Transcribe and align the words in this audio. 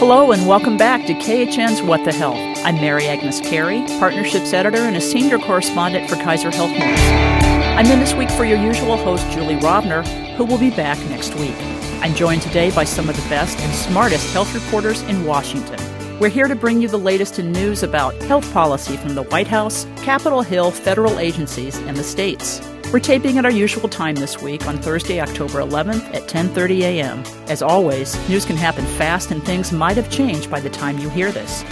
Hello 0.00 0.32
and 0.32 0.48
welcome 0.48 0.78
back 0.78 1.06
to 1.06 1.12
KHN's 1.12 1.82
What 1.82 2.06
the 2.06 2.12
Health. 2.14 2.38
I'm 2.64 2.76
Mary 2.76 3.06
Agnes 3.06 3.38
Carey, 3.38 3.84
Partnerships 3.98 4.54
Editor 4.54 4.78
and 4.78 4.96
a 4.96 5.00
Senior 5.00 5.38
Correspondent 5.38 6.08
for 6.08 6.16
Kaiser 6.16 6.50
Health 6.50 6.70
News. 6.70 6.80
I'm 6.80 7.84
in 7.84 8.00
this 8.00 8.14
week 8.14 8.30
for 8.30 8.46
your 8.46 8.56
usual 8.56 8.96
host, 8.96 9.30
Julie 9.30 9.56
Rovner, 9.56 10.02
who 10.36 10.46
will 10.46 10.56
be 10.56 10.70
back 10.70 10.98
next 11.10 11.34
week. 11.34 11.54
I'm 12.00 12.14
joined 12.14 12.40
today 12.40 12.70
by 12.70 12.84
some 12.84 13.10
of 13.10 13.14
the 13.14 13.28
best 13.28 13.60
and 13.60 13.74
smartest 13.74 14.32
health 14.32 14.54
reporters 14.54 15.02
in 15.02 15.26
Washington. 15.26 15.78
We're 16.18 16.30
here 16.30 16.48
to 16.48 16.56
bring 16.56 16.80
you 16.80 16.88
the 16.88 16.96
latest 16.96 17.38
in 17.38 17.52
news 17.52 17.82
about 17.82 18.14
health 18.22 18.50
policy 18.54 18.96
from 18.96 19.14
the 19.14 19.24
White 19.24 19.48
House, 19.48 19.86
Capitol 19.96 20.40
Hill, 20.40 20.70
federal 20.70 21.18
agencies, 21.18 21.76
and 21.76 21.94
the 21.94 22.04
states. 22.04 22.62
We're 22.92 22.98
taping 22.98 23.38
at 23.38 23.44
our 23.44 23.52
usual 23.52 23.88
time 23.88 24.16
this 24.16 24.42
week 24.42 24.66
on 24.66 24.76
Thursday, 24.78 25.20
October 25.20 25.60
11th 25.60 26.12
at 26.12 26.28
10:30 26.28 26.80
a.m. 26.80 27.22
As 27.46 27.62
always, 27.62 28.16
news 28.28 28.44
can 28.44 28.56
happen 28.56 28.84
fast 28.84 29.30
and 29.30 29.40
things 29.44 29.70
might 29.70 29.96
have 29.96 30.10
changed 30.10 30.50
by 30.50 30.58
the 30.58 30.70
time 30.70 30.98
you 30.98 31.08
hear 31.08 31.30
this. 31.30 31.62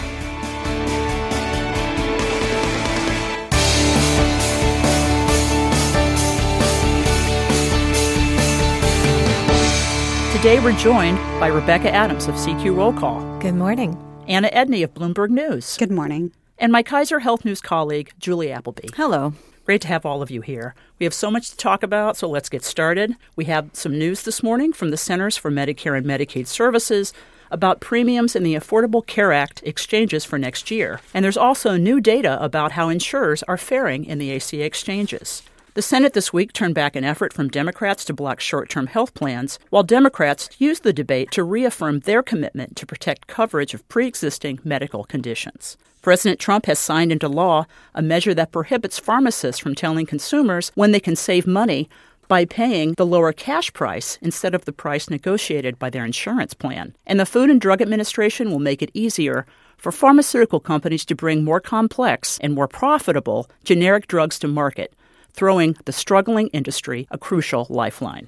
Today 10.37 10.61
we're 10.61 10.79
joined 10.79 11.19
by 11.41 11.48
Rebecca 11.48 11.93
Adams 11.93 12.29
of 12.29 12.37
CQ 12.37 12.77
Roll 12.77 12.93
Call. 12.93 13.21
Good 13.41 13.57
morning. 13.57 13.98
Anna 14.29 14.51
Edney 14.51 14.85
of 14.85 14.95
Bloomberg 14.95 15.31
News. 15.31 15.77
Good 15.79 15.91
morning. 15.91 16.31
And 16.59 16.71
my 16.71 16.85
Kaiser 16.85 17.19
Health 17.19 17.45
News 17.45 17.61
colleague, 17.61 18.12
Julie 18.21 18.53
Appleby. 18.53 18.91
Hello. 18.95 19.35
Great 19.69 19.83
to 19.83 19.89
have 19.89 20.07
all 20.07 20.23
of 20.23 20.31
you 20.31 20.41
here. 20.41 20.75
We 20.99 21.05
have 21.05 21.13
so 21.13 21.31
much 21.31 21.51
to 21.51 21.57
talk 21.59 21.83
about, 21.83 22.17
so 22.17 22.27
let's 22.27 22.49
get 22.49 22.65
started. 22.65 23.17
We 23.37 23.45
have 23.45 23.69
some 23.75 23.99
news 23.99 24.23
this 24.23 24.43
morning 24.43 24.73
from 24.73 24.91
the 24.91 24.97
Centers 24.97 25.37
for 25.37 25.51
Medicare 25.51 25.95
and 25.95 26.07
Medicaid 26.07 26.47
Services 26.47 27.13
about 27.51 27.79
premiums 27.79 28.35
in 28.35 28.45
the 28.45 28.55
Affordable 28.55 29.07
Care 29.07 29.31
Act 29.31 29.61
exchanges 29.67 30.25
for 30.25 30.39
next 30.39 30.71
year. 30.71 31.03
And 31.12 31.23
there's 31.23 31.37
also 31.37 31.77
new 31.77 32.01
data 32.01 32.42
about 32.42 32.73
how 32.73 32.89
insurers 32.89 33.42
are 33.42 33.59
faring 33.59 34.07
in 34.07 34.17
the 34.17 34.34
ACA 34.34 34.65
exchanges. 34.65 35.42
The 35.79 35.83
Senate 35.83 36.12
this 36.12 36.33
week 36.33 36.53
turned 36.53 36.75
back 36.75 36.97
an 36.97 37.05
effort 37.05 37.33
from 37.33 37.48
Democrats 37.48 38.05
to 38.07 38.12
block 38.12 38.41
short 38.41 38.69
term 38.69 38.89
health 38.89 39.15
plans, 39.15 39.61
while 39.71 39.85
Democrats 39.85 40.48
used 40.59 40.83
the 40.83 40.93
debate 40.93 41.31
to 41.31 41.45
reaffirm 41.45 42.01
their 42.01 42.20
commitment 42.20 42.75
to 42.79 42.85
protect 42.85 43.29
coverage 43.29 43.75
of 43.75 43.89
pre 43.89 44.09
existing 44.09 44.59
medical 44.65 45.05
conditions. 45.05 45.77
President 46.03 46.41
Trump 46.41 46.67
has 46.67 46.81
signed 46.81 47.12
into 47.12 47.29
law 47.29 47.65
a 47.95 48.03
measure 48.03 48.35
that 48.35 48.51
prohibits 48.51 48.98
pharmacists 48.98 49.61
from 49.61 49.77
telling 49.77 50.05
consumers 50.05 50.73
when 50.75 50.91
they 50.91 50.98
can 50.98 51.15
save 51.15 51.47
money 51.47 51.89
by 52.27 52.45
paying 52.45 52.95
the 52.95 53.07
lower 53.07 53.33
cash 53.33 53.73
price 53.73 54.19
instead 54.20 54.57
of 54.57 54.65
the 54.65 54.73
price 54.73 55.09
negotiated 55.09 55.79
by 55.79 55.91
their 55.91 56.05
insurance 56.05 56.55
plan. 56.55 56.92
And 57.07 57.20
the 57.20 57.25
Food 57.25 57.51
and 57.51 57.61
Drug 57.61 57.81
Administration 57.81 58.51
will 58.51 58.59
make 58.59 58.83
it 58.83 58.91
easier 58.95 59.47
for 59.77 59.92
pharmaceutical 59.92 60.59
companies 60.59 61.05
to 61.05 61.15
bring 61.15 61.45
more 61.45 61.61
complex 61.61 62.37
and 62.42 62.53
more 62.53 62.67
profitable 62.67 63.48
generic 63.63 64.09
drugs 64.09 64.41
to 64.41 64.48
market, 64.48 64.92
throwing 65.39 65.77
the 65.84 65.92
struggling 65.92 66.48
industry 66.48 67.06
a 67.12 67.17
crucial 67.17 67.64
lifeline. 67.70 68.27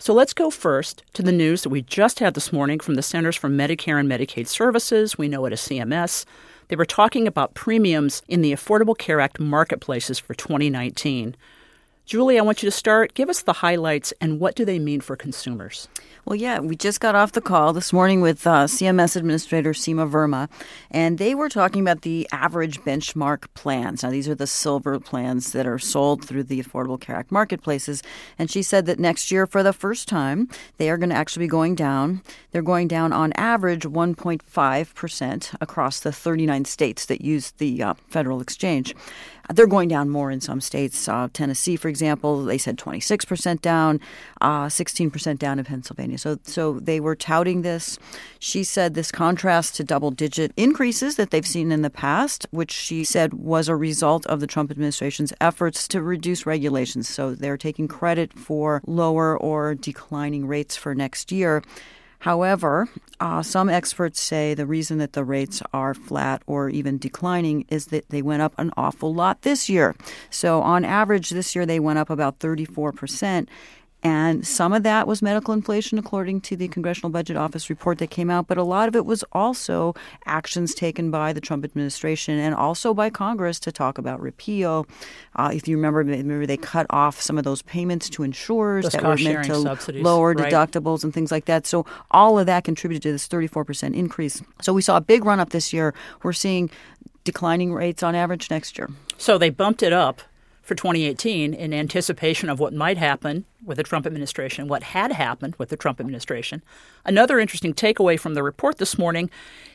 So 0.00 0.12
let's 0.12 0.34
go 0.34 0.50
first 0.50 1.04
to 1.12 1.22
the 1.22 1.30
news 1.30 1.62
that 1.62 1.68
we 1.68 1.82
just 1.82 2.18
had 2.18 2.34
this 2.34 2.52
morning 2.52 2.80
from 2.80 2.96
the 2.96 3.02
Centers 3.02 3.36
for 3.36 3.48
Medicare 3.48 4.00
and 4.00 4.10
Medicaid 4.10 4.48
Services. 4.48 5.16
We 5.16 5.28
know 5.28 5.44
it 5.44 5.52
as 5.52 5.60
CMS. 5.60 6.24
They 6.66 6.74
were 6.74 6.84
talking 6.84 7.28
about 7.28 7.54
premiums 7.54 8.22
in 8.26 8.42
the 8.42 8.52
Affordable 8.52 8.98
Care 8.98 9.20
Act 9.20 9.38
marketplaces 9.38 10.18
for 10.18 10.34
2019. 10.34 11.36
Julie, 12.04 12.36
I 12.36 12.42
want 12.42 12.62
you 12.62 12.66
to 12.66 12.76
start. 12.76 13.14
Give 13.14 13.28
us 13.28 13.42
the 13.42 13.52
highlights 13.52 14.12
and 14.20 14.40
what 14.40 14.56
do 14.56 14.64
they 14.64 14.80
mean 14.80 15.00
for 15.00 15.14
consumers? 15.14 15.88
Well, 16.24 16.36
yeah, 16.36 16.60
we 16.60 16.76
just 16.76 17.00
got 17.00 17.16
off 17.16 17.32
the 17.32 17.40
call 17.40 17.72
this 17.72 17.92
morning 17.92 18.20
with 18.20 18.46
uh, 18.46 18.66
CMS 18.66 19.16
Administrator 19.16 19.72
Seema 19.72 20.08
Verma, 20.08 20.48
and 20.88 21.18
they 21.18 21.34
were 21.34 21.48
talking 21.48 21.82
about 21.82 22.02
the 22.02 22.28
average 22.30 22.80
benchmark 22.82 23.46
plans. 23.54 24.04
Now, 24.04 24.10
these 24.10 24.28
are 24.28 24.34
the 24.34 24.46
silver 24.46 25.00
plans 25.00 25.50
that 25.50 25.66
are 25.66 25.80
sold 25.80 26.24
through 26.24 26.44
the 26.44 26.62
Affordable 26.62 27.00
Care 27.00 27.16
Act 27.16 27.32
marketplaces. 27.32 28.04
And 28.38 28.48
she 28.48 28.62
said 28.62 28.86
that 28.86 29.00
next 29.00 29.32
year, 29.32 29.48
for 29.48 29.64
the 29.64 29.72
first 29.72 30.06
time, 30.06 30.48
they 30.76 30.90
are 30.90 30.96
going 30.96 31.10
to 31.10 31.16
actually 31.16 31.46
be 31.46 31.50
going 31.50 31.74
down. 31.74 32.22
They're 32.52 32.62
going 32.62 32.86
down 32.86 33.12
on 33.12 33.32
average 33.32 33.82
1.5% 33.82 35.54
across 35.60 36.00
the 36.00 36.12
39 36.12 36.64
states 36.66 37.06
that 37.06 37.22
use 37.22 37.50
the 37.52 37.82
uh, 37.82 37.94
federal 38.10 38.40
exchange. 38.40 38.94
They're 39.50 39.66
going 39.66 39.88
down 39.88 40.08
more 40.08 40.30
in 40.30 40.40
some 40.40 40.60
states. 40.60 41.08
Uh, 41.08 41.28
Tennessee, 41.32 41.76
for 41.76 41.88
example, 41.88 42.44
they 42.44 42.58
said 42.58 42.78
26% 42.78 43.60
down, 43.60 44.00
uh, 44.40 44.66
16% 44.66 45.38
down 45.38 45.58
in 45.58 45.64
Pennsylvania. 45.64 46.18
So, 46.18 46.38
so 46.44 46.78
they 46.80 47.00
were 47.00 47.16
touting 47.16 47.62
this. 47.62 47.98
She 48.38 48.64
said 48.64 48.94
this 48.94 49.10
contrasts 49.10 49.72
to 49.72 49.84
double 49.84 50.10
digit 50.10 50.52
increases 50.56 51.16
that 51.16 51.30
they've 51.30 51.46
seen 51.46 51.72
in 51.72 51.82
the 51.82 51.90
past, 51.90 52.46
which 52.50 52.70
she 52.70 53.04
said 53.04 53.34
was 53.34 53.68
a 53.68 53.76
result 53.76 54.26
of 54.26 54.40
the 54.40 54.46
Trump 54.46 54.70
administration's 54.70 55.32
efforts 55.40 55.88
to 55.88 56.02
reduce 56.02 56.46
regulations. 56.46 57.08
So 57.08 57.34
they're 57.34 57.56
taking 57.56 57.88
credit 57.88 58.32
for 58.32 58.82
lower 58.86 59.36
or 59.36 59.74
declining 59.74 60.46
rates 60.46 60.76
for 60.76 60.94
next 60.94 61.32
year. 61.32 61.62
However, 62.22 62.88
uh, 63.18 63.42
some 63.42 63.68
experts 63.68 64.20
say 64.20 64.54
the 64.54 64.64
reason 64.64 64.98
that 64.98 65.12
the 65.12 65.24
rates 65.24 65.60
are 65.72 65.92
flat 65.92 66.40
or 66.46 66.68
even 66.68 66.96
declining 66.96 67.64
is 67.68 67.86
that 67.86 68.10
they 68.10 68.22
went 68.22 68.42
up 68.42 68.54
an 68.58 68.70
awful 68.76 69.12
lot 69.12 69.42
this 69.42 69.68
year. 69.68 69.96
So, 70.30 70.62
on 70.62 70.84
average, 70.84 71.30
this 71.30 71.56
year 71.56 71.66
they 71.66 71.80
went 71.80 71.98
up 71.98 72.10
about 72.10 72.38
34 72.38 72.92
percent. 72.92 73.48
And 74.02 74.44
some 74.44 74.72
of 74.72 74.82
that 74.82 75.06
was 75.06 75.22
medical 75.22 75.54
inflation, 75.54 75.96
according 75.96 76.40
to 76.42 76.56
the 76.56 76.66
Congressional 76.68 77.10
Budget 77.10 77.36
Office 77.36 77.70
report 77.70 77.98
that 77.98 78.10
came 78.10 78.30
out. 78.30 78.48
But 78.48 78.58
a 78.58 78.64
lot 78.64 78.88
of 78.88 78.96
it 78.96 79.06
was 79.06 79.22
also 79.32 79.94
actions 80.26 80.74
taken 80.74 81.10
by 81.10 81.32
the 81.32 81.40
Trump 81.40 81.64
administration 81.64 82.38
and 82.38 82.54
also 82.54 82.94
by 82.94 83.10
Congress 83.10 83.60
to 83.60 83.70
talk 83.70 83.98
about 83.98 84.20
repeal. 84.20 84.86
Uh, 85.36 85.52
if 85.54 85.68
you 85.68 85.76
remember, 85.76 86.00
remember 86.00 86.46
they 86.46 86.56
cut 86.56 86.86
off 86.90 87.20
some 87.20 87.38
of 87.38 87.44
those 87.44 87.62
payments 87.62 88.10
to 88.10 88.24
insurers 88.24 88.84
those 88.84 88.92
that 88.92 89.04
were 89.04 89.16
meant 89.16 89.44
to 89.44 89.54
subsidies, 89.54 90.02
lower 90.02 90.32
right. 90.32 90.52
deductibles 90.52 91.04
and 91.04 91.14
things 91.14 91.30
like 91.30 91.44
that. 91.44 91.66
So 91.66 91.86
all 92.10 92.38
of 92.38 92.46
that 92.46 92.64
contributed 92.64 93.02
to 93.02 93.12
this 93.12 93.28
34% 93.28 93.94
increase. 93.94 94.42
So 94.62 94.72
we 94.72 94.82
saw 94.82 94.96
a 94.96 95.00
big 95.00 95.24
run 95.24 95.38
up 95.38 95.50
this 95.50 95.72
year. 95.72 95.94
We're 96.24 96.32
seeing 96.32 96.70
declining 97.22 97.72
rates 97.72 98.02
on 98.02 98.16
average 98.16 98.50
next 98.50 98.76
year. 98.78 98.90
So 99.16 99.38
they 99.38 99.50
bumped 99.50 99.84
it 99.84 99.92
up 99.92 100.22
for 100.72 100.76
2018 100.76 101.52
in 101.52 101.74
anticipation 101.74 102.48
of 102.48 102.58
what 102.58 102.72
might 102.72 102.96
happen 102.96 103.44
with 103.62 103.76
the 103.76 103.82
Trump 103.82 104.06
administration, 104.06 104.68
what 104.68 104.82
had 104.82 105.12
happened 105.12 105.54
with 105.56 105.68
the 105.68 105.76
Trump 105.76 106.00
administration. 106.00 106.62
Another 107.04 107.38
interesting 107.38 107.74
takeaway 107.74 108.18
from 108.18 108.32
the 108.32 108.42
report 108.42 108.78
this 108.78 108.96
morning 108.96 109.28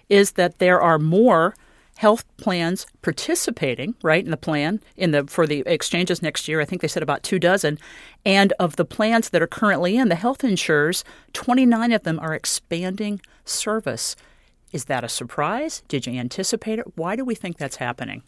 is 0.09 0.31
that 0.31 0.57
there 0.57 0.81
are 0.81 0.97
more 0.97 1.53
health 1.97 2.25
plans 2.37 2.87
participating 3.03 3.93
right 4.01 4.25
in 4.25 4.31
the 4.31 4.37
plan 4.37 4.81
in 4.95 5.11
the 5.11 5.25
for 5.27 5.45
the 5.45 5.61
exchanges 5.67 6.23
next 6.23 6.47
year. 6.47 6.59
I 6.61 6.65
think 6.65 6.81
they 6.81 6.87
said 6.87 7.03
about 7.03 7.21
two 7.21 7.37
dozen. 7.37 7.77
And 8.25 8.53
of 8.59 8.75
the 8.75 8.85
plans 8.85 9.29
that 9.29 9.41
are 9.43 9.47
currently 9.47 9.97
in 9.97 10.09
the 10.09 10.15
health 10.15 10.43
insurers 10.43 11.03
29 11.33 11.91
of 11.91 12.01
them 12.01 12.19
are 12.19 12.33
expanding 12.33 13.21
service. 13.45 14.15
Is 14.71 14.85
that 14.85 15.03
a 15.03 15.09
surprise? 15.09 15.83
Did 15.87 16.07
you 16.07 16.13
anticipate 16.13 16.79
it? 16.79 16.97
Why 16.97 17.15
do 17.15 17.23
we 17.23 17.35
think 17.35 17.57
that's 17.57 17.75
happening 17.75 18.23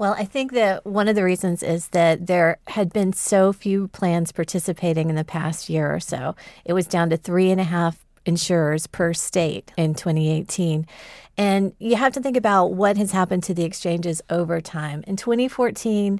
Well, 0.00 0.14
I 0.16 0.24
think 0.24 0.52
that 0.52 0.86
one 0.86 1.08
of 1.08 1.14
the 1.14 1.24
reasons 1.24 1.62
is 1.62 1.88
that 1.88 2.26
there 2.26 2.56
had 2.68 2.90
been 2.90 3.12
so 3.12 3.52
few 3.52 3.88
plans 3.88 4.32
participating 4.32 5.10
in 5.10 5.14
the 5.14 5.24
past 5.24 5.68
year 5.68 5.94
or 5.94 6.00
so. 6.00 6.34
It 6.64 6.72
was 6.72 6.86
down 6.86 7.10
to 7.10 7.18
three 7.18 7.50
and 7.50 7.60
a 7.60 7.64
half 7.64 8.02
insurers 8.24 8.86
per 8.86 9.12
state 9.12 9.72
in 9.76 9.92
2018. 9.94 10.86
And 11.36 11.74
you 11.78 11.96
have 11.96 12.14
to 12.14 12.20
think 12.22 12.38
about 12.38 12.68
what 12.68 12.96
has 12.96 13.12
happened 13.12 13.42
to 13.42 13.52
the 13.52 13.64
exchanges 13.64 14.22
over 14.30 14.58
time. 14.62 15.04
In 15.06 15.16
2014, 15.16 16.18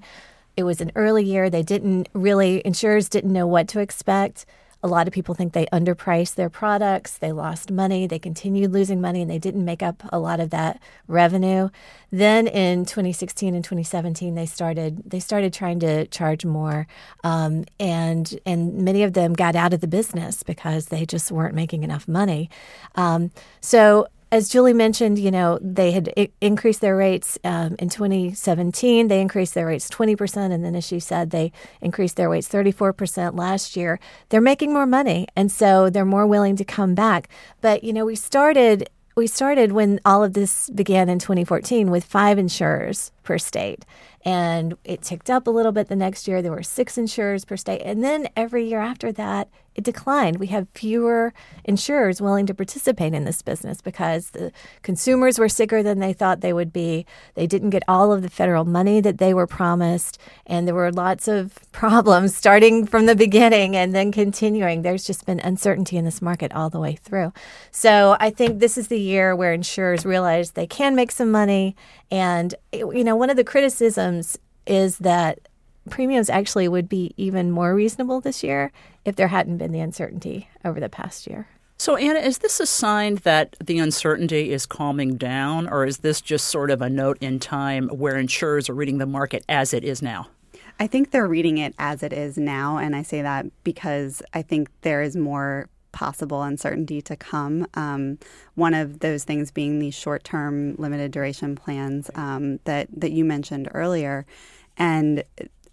it 0.58 0.64
was 0.64 0.82
an 0.82 0.92
early 0.94 1.24
year. 1.24 1.48
They 1.48 1.62
didn't 1.62 2.10
really, 2.12 2.60
insurers 2.66 3.08
didn't 3.08 3.32
know 3.32 3.46
what 3.46 3.66
to 3.68 3.80
expect. 3.80 4.44
A 4.82 4.88
lot 4.88 5.06
of 5.06 5.12
people 5.12 5.34
think 5.34 5.52
they 5.52 5.66
underpriced 5.66 6.36
their 6.36 6.48
products. 6.48 7.18
They 7.18 7.32
lost 7.32 7.70
money. 7.70 8.06
They 8.06 8.18
continued 8.18 8.72
losing 8.72 9.00
money, 9.00 9.20
and 9.20 9.30
they 9.30 9.38
didn't 9.38 9.64
make 9.64 9.82
up 9.82 10.02
a 10.10 10.18
lot 10.18 10.40
of 10.40 10.50
that 10.50 10.80
revenue. 11.06 11.68
Then 12.10 12.46
in 12.46 12.86
2016 12.86 13.54
and 13.54 13.62
2017, 13.62 14.34
they 14.34 14.46
started 14.46 15.02
they 15.04 15.20
started 15.20 15.52
trying 15.52 15.80
to 15.80 16.06
charge 16.06 16.44
more, 16.44 16.86
um, 17.24 17.64
and 17.78 18.38
and 18.46 18.74
many 18.74 19.02
of 19.02 19.12
them 19.12 19.34
got 19.34 19.54
out 19.54 19.74
of 19.74 19.80
the 19.80 19.86
business 19.86 20.42
because 20.42 20.86
they 20.86 21.04
just 21.04 21.30
weren't 21.30 21.54
making 21.54 21.82
enough 21.82 22.08
money. 22.08 22.48
Um, 22.94 23.30
so 23.60 24.06
as 24.32 24.48
Julie 24.48 24.72
mentioned, 24.72 25.18
you 25.18 25.30
know, 25.30 25.58
they 25.60 25.90
had 25.90 26.12
I- 26.16 26.30
increased 26.40 26.80
their 26.80 26.96
rates 26.96 27.38
um, 27.42 27.74
in 27.78 27.88
2017. 27.88 29.08
They 29.08 29.20
increased 29.20 29.54
their 29.54 29.66
rates 29.66 29.88
20%. 29.90 30.52
And 30.52 30.64
then, 30.64 30.76
as 30.76 30.84
she 30.86 31.00
said, 31.00 31.30
they 31.30 31.52
increased 31.80 32.16
their 32.16 32.28
rates 32.28 32.48
34% 32.48 33.36
last 33.36 33.76
year. 33.76 33.98
They're 34.28 34.40
making 34.40 34.72
more 34.72 34.86
money. 34.86 35.26
And 35.34 35.50
so 35.50 35.90
they're 35.90 36.04
more 36.04 36.26
willing 36.26 36.56
to 36.56 36.64
come 36.64 36.94
back. 36.94 37.28
But, 37.60 37.82
you 37.82 37.92
know, 37.92 38.04
we 38.04 38.16
started. 38.16 38.88
We 39.16 39.26
started 39.26 39.72
when 39.72 40.00
all 40.06 40.22
of 40.22 40.34
this 40.34 40.70
began 40.70 41.08
in 41.10 41.18
2014 41.18 41.90
with 41.90 42.04
five 42.04 42.38
insurers 42.38 43.10
per 43.24 43.38
state. 43.38 43.84
And 44.22 44.74
it 44.84 45.02
ticked 45.02 45.30
up 45.30 45.46
a 45.46 45.50
little 45.50 45.72
bit 45.72 45.88
the 45.88 45.96
next 45.96 46.28
year. 46.28 46.42
There 46.42 46.52
were 46.52 46.62
six 46.62 46.98
insurers 46.98 47.44
per 47.44 47.56
state. 47.56 47.80
And 47.82 48.04
then 48.04 48.28
every 48.36 48.68
year 48.68 48.80
after 48.80 49.12
that, 49.12 49.48
it 49.74 49.84
declined. 49.84 50.38
We 50.38 50.48
have 50.48 50.66
fewer 50.74 51.32
insurers 51.64 52.20
willing 52.20 52.44
to 52.46 52.54
participate 52.54 53.14
in 53.14 53.24
this 53.24 53.40
business 53.40 53.80
because 53.80 54.30
the 54.30 54.52
consumers 54.82 55.38
were 55.38 55.48
sicker 55.48 55.82
than 55.82 56.00
they 56.00 56.12
thought 56.12 56.40
they 56.40 56.52
would 56.52 56.72
be. 56.72 57.06
They 57.34 57.46
didn't 57.46 57.70
get 57.70 57.84
all 57.86 58.12
of 58.12 58.22
the 58.22 58.28
federal 58.28 58.64
money 58.64 59.00
that 59.00 59.18
they 59.18 59.32
were 59.32 59.46
promised. 59.46 60.18
And 60.44 60.66
there 60.66 60.74
were 60.74 60.92
lots 60.92 61.28
of 61.28 61.54
problems 61.72 62.36
starting 62.36 62.84
from 62.84 63.06
the 63.06 63.14
beginning 63.14 63.76
and 63.76 63.94
then 63.94 64.12
continuing. 64.12 64.82
There's 64.82 65.04
just 65.04 65.24
been 65.24 65.40
uncertainty 65.40 65.96
in 65.96 66.04
this 66.04 66.20
market 66.20 66.52
all 66.52 66.68
the 66.68 66.80
way 66.80 66.96
through. 66.96 67.32
So 67.70 68.16
I 68.20 68.30
think 68.30 68.58
this 68.58 68.76
is 68.76 68.88
the 68.88 69.00
year 69.00 69.34
where 69.36 69.52
insurers 69.52 70.04
realize 70.04 70.50
they 70.50 70.66
can 70.66 70.94
make 70.94 71.12
some 71.12 71.30
money. 71.30 71.76
And, 72.10 72.54
you 72.72 73.04
know, 73.04 73.16
one 73.16 73.30
of 73.30 73.36
the 73.36 73.44
criticisms 73.44 74.38
is 74.66 74.98
that 74.98 75.38
premiums 75.88 76.28
actually 76.28 76.68
would 76.68 76.88
be 76.88 77.14
even 77.16 77.50
more 77.50 77.74
reasonable 77.74 78.20
this 78.20 78.42
year 78.42 78.72
if 79.04 79.16
there 79.16 79.28
hadn't 79.28 79.58
been 79.58 79.72
the 79.72 79.80
uncertainty 79.80 80.48
over 80.64 80.80
the 80.80 80.88
past 80.88 81.26
year. 81.26 81.48
So, 81.78 81.96
Anna, 81.96 82.18
is 82.18 82.38
this 82.38 82.60
a 82.60 82.66
sign 82.66 83.14
that 83.22 83.56
the 83.58 83.78
uncertainty 83.78 84.52
is 84.52 84.66
calming 84.66 85.16
down, 85.16 85.66
or 85.66 85.86
is 85.86 85.98
this 85.98 86.20
just 86.20 86.48
sort 86.48 86.70
of 86.70 86.82
a 86.82 86.90
note 86.90 87.16
in 87.22 87.38
time 87.38 87.88
where 87.88 88.18
insurers 88.18 88.68
are 88.68 88.74
reading 88.74 88.98
the 88.98 89.06
market 89.06 89.44
as 89.48 89.72
it 89.72 89.82
is 89.82 90.02
now? 90.02 90.28
I 90.78 90.86
think 90.86 91.10
they're 91.10 91.26
reading 91.26 91.56
it 91.56 91.74
as 91.78 92.02
it 92.02 92.12
is 92.12 92.36
now. 92.36 92.76
And 92.76 92.94
I 92.94 93.02
say 93.02 93.22
that 93.22 93.46
because 93.64 94.22
I 94.34 94.42
think 94.42 94.68
there 94.82 95.00
is 95.00 95.16
more 95.16 95.70
possible 95.92 96.42
uncertainty 96.42 97.00
to 97.02 97.16
come. 97.16 97.66
Um, 97.74 98.18
one 98.54 98.74
of 98.74 99.00
those 99.00 99.24
things 99.24 99.50
being 99.50 99.78
these 99.78 99.94
short 99.94 100.24
term 100.24 100.74
limited 100.76 101.10
duration 101.12 101.56
plans 101.56 102.10
um, 102.14 102.58
that, 102.64 102.88
that 102.96 103.12
you 103.12 103.24
mentioned 103.24 103.68
earlier. 103.74 104.26
And 104.76 105.24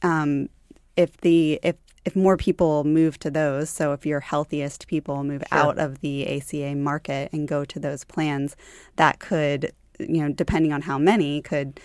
um, 0.02 0.50
if 0.96 1.18
the 1.18 1.60
if 1.64 1.76
if 2.06 2.16
more 2.16 2.38
people 2.38 2.86
move 2.86 3.20
to 3.20 3.30
those, 3.30 3.70
so 3.70 3.92
if 3.92 4.06
your 4.06 4.22
healthiest 4.22 4.88
people 4.88 5.26
move 5.26 5.44
sure. 5.52 5.60
out 5.60 5.78
of 5.78 6.00
the 6.00 6.26
ACA 6.26 6.74
market 6.74 7.30
and 7.34 7.50
go 7.50 7.66
to 7.66 7.80
those 7.80 8.06
plans, 8.06 8.56
that 8.96 9.20
could, 9.20 9.74
you 10.00 10.22
know, 10.24 10.32
depending 10.32 10.72
on 10.72 10.84
how 10.84 10.98
many, 10.98 11.42
could 11.42 11.82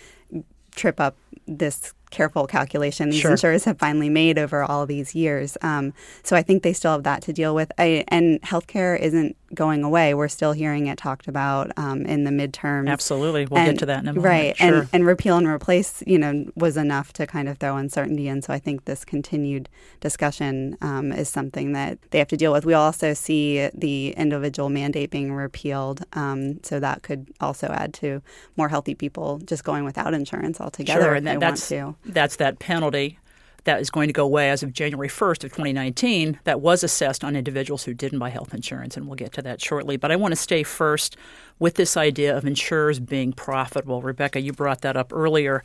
trip 0.76 1.00
up 1.00 1.16
this 1.48 1.92
careful 2.12 2.46
calculation 2.46 3.10
these 3.10 3.20
sure. 3.20 3.32
insurers 3.32 3.64
have 3.64 3.78
finally 3.78 4.08
made 4.08 4.38
over 4.38 4.62
all 4.62 4.86
these 4.86 5.14
years. 5.14 5.58
Um, 5.62 5.92
so 6.22 6.36
I 6.36 6.42
think 6.42 6.62
they 6.62 6.72
still 6.72 6.92
have 6.92 7.02
that 7.02 7.22
to 7.22 7.32
deal 7.32 7.54
with. 7.54 7.72
I, 7.78 8.04
and 8.08 8.40
healthcare 8.42 8.96
isn't 8.98 9.36
going 9.54 9.84
away. 9.84 10.14
We're 10.14 10.28
still 10.28 10.52
hearing 10.52 10.86
it 10.86 10.98
talked 10.98 11.28
about 11.28 11.70
um, 11.76 12.04
in 12.06 12.24
the 12.24 12.30
midterm. 12.30 12.88
Absolutely, 12.88 13.46
we'll 13.46 13.60
and, 13.60 13.72
get 13.72 13.78
to 13.80 13.86
that 13.86 14.02
in 14.02 14.08
a 14.08 14.12
moment. 14.12 14.24
Right, 14.24 14.56
sure. 14.56 14.80
and 14.80 14.88
and 14.92 15.06
repeal 15.06 15.36
and 15.36 15.46
replace, 15.46 16.02
you 16.06 16.18
know, 16.18 16.46
was 16.54 16.76
enough 16.76 17.12
to 17.14 17.26
kind 17.26 17.48
of 17.48 17.58
throw 17.58 17.76
uncertainty 17.76 18.28
in. 18.28 18.42
So 18.42 18.52
I 18.52 18.58
think 18.58 18.84
this 18.84 19.04
continued 19.04 19.68
discussion 20.00 20.76
um, 20.80 21.12
is 21.12 21.28
something 21.28 21.72
that 21.72 21.98
they 22.10 22.18
have 22.18 22.28
to 22.28 22.36
deal 22.36 22.52
with. 22.52 22.64
We 22.64 22.74
also 22.74 23.14
see 23.14 23.68
the 23.74 24.10
individual 24.12 24.68
mandate 24.68 25.10
being 25.10 25.32
repealed, 25.32 26.04
um, 26.12 26.62
so 26.62 26.80
that 26.80 27.02
could 27.02 27.28
also 27.40 27.68
add 27.68 27.94
to 27.94 28.22
more 28.56 28.68
healthy 28.68 28.94
people 28.94 29.38
just 29.38 29.64
going 29.64 29.84
without 29.84 30.14
insurance 30.14 30.60
altogether. 30.60 31.02
Sure, 31.02 31.14
and 31.14 31.26
that, 31.26 31.40
that's 31.40 31.72
that's 32.04 32.36
that 32.36 32.58
penalty 32.58 33.18
that 33.64 33.80
is 33.80 33.90
going 33.90 34.08
to 34.08 34.12
go 34.12 34.24
away 34.24 34.50
as 34.50 34.62
of 34.62 34.72
January 34.72 35.08
1st 35.08 35.44
of 35.44 35.50
2019 35.50 36.40
that 36.44 36.60
was 36.60 36.82
assessed 36.82 37.22
on 37.22 37.36
individuals 37.36 37.84
who 37.84 37.94
didn't 37.94 38.18
buy 38.18 38.30
health 38.30 38.54
insurance, 38.54 38.96
and 38.96 39.06
we'll 39.06 39.16
get 39.16 39.32
to 39.32 39.42
that 39.42 39.60
shortly. 39.60 39.96
But 39.96 40.10
I 40.10 40.16
want 40.16 40.32
to 40.32 40.36
stay 40.36 40.62
first 40.62 41.16
with 41.58 41.74
this 41.74 41.96
idea 41.96 42.36
of 42.36 42.44
insurers 42.44 42.98
being 42.98 43.32
profitable. 43.32 44.02
Rebecca, 44.02 44.40
you 44.40 44.52
brought 44.52 44.80
that 44.82 44.96
up 44.96 45.12
earlier. 45.12 45.62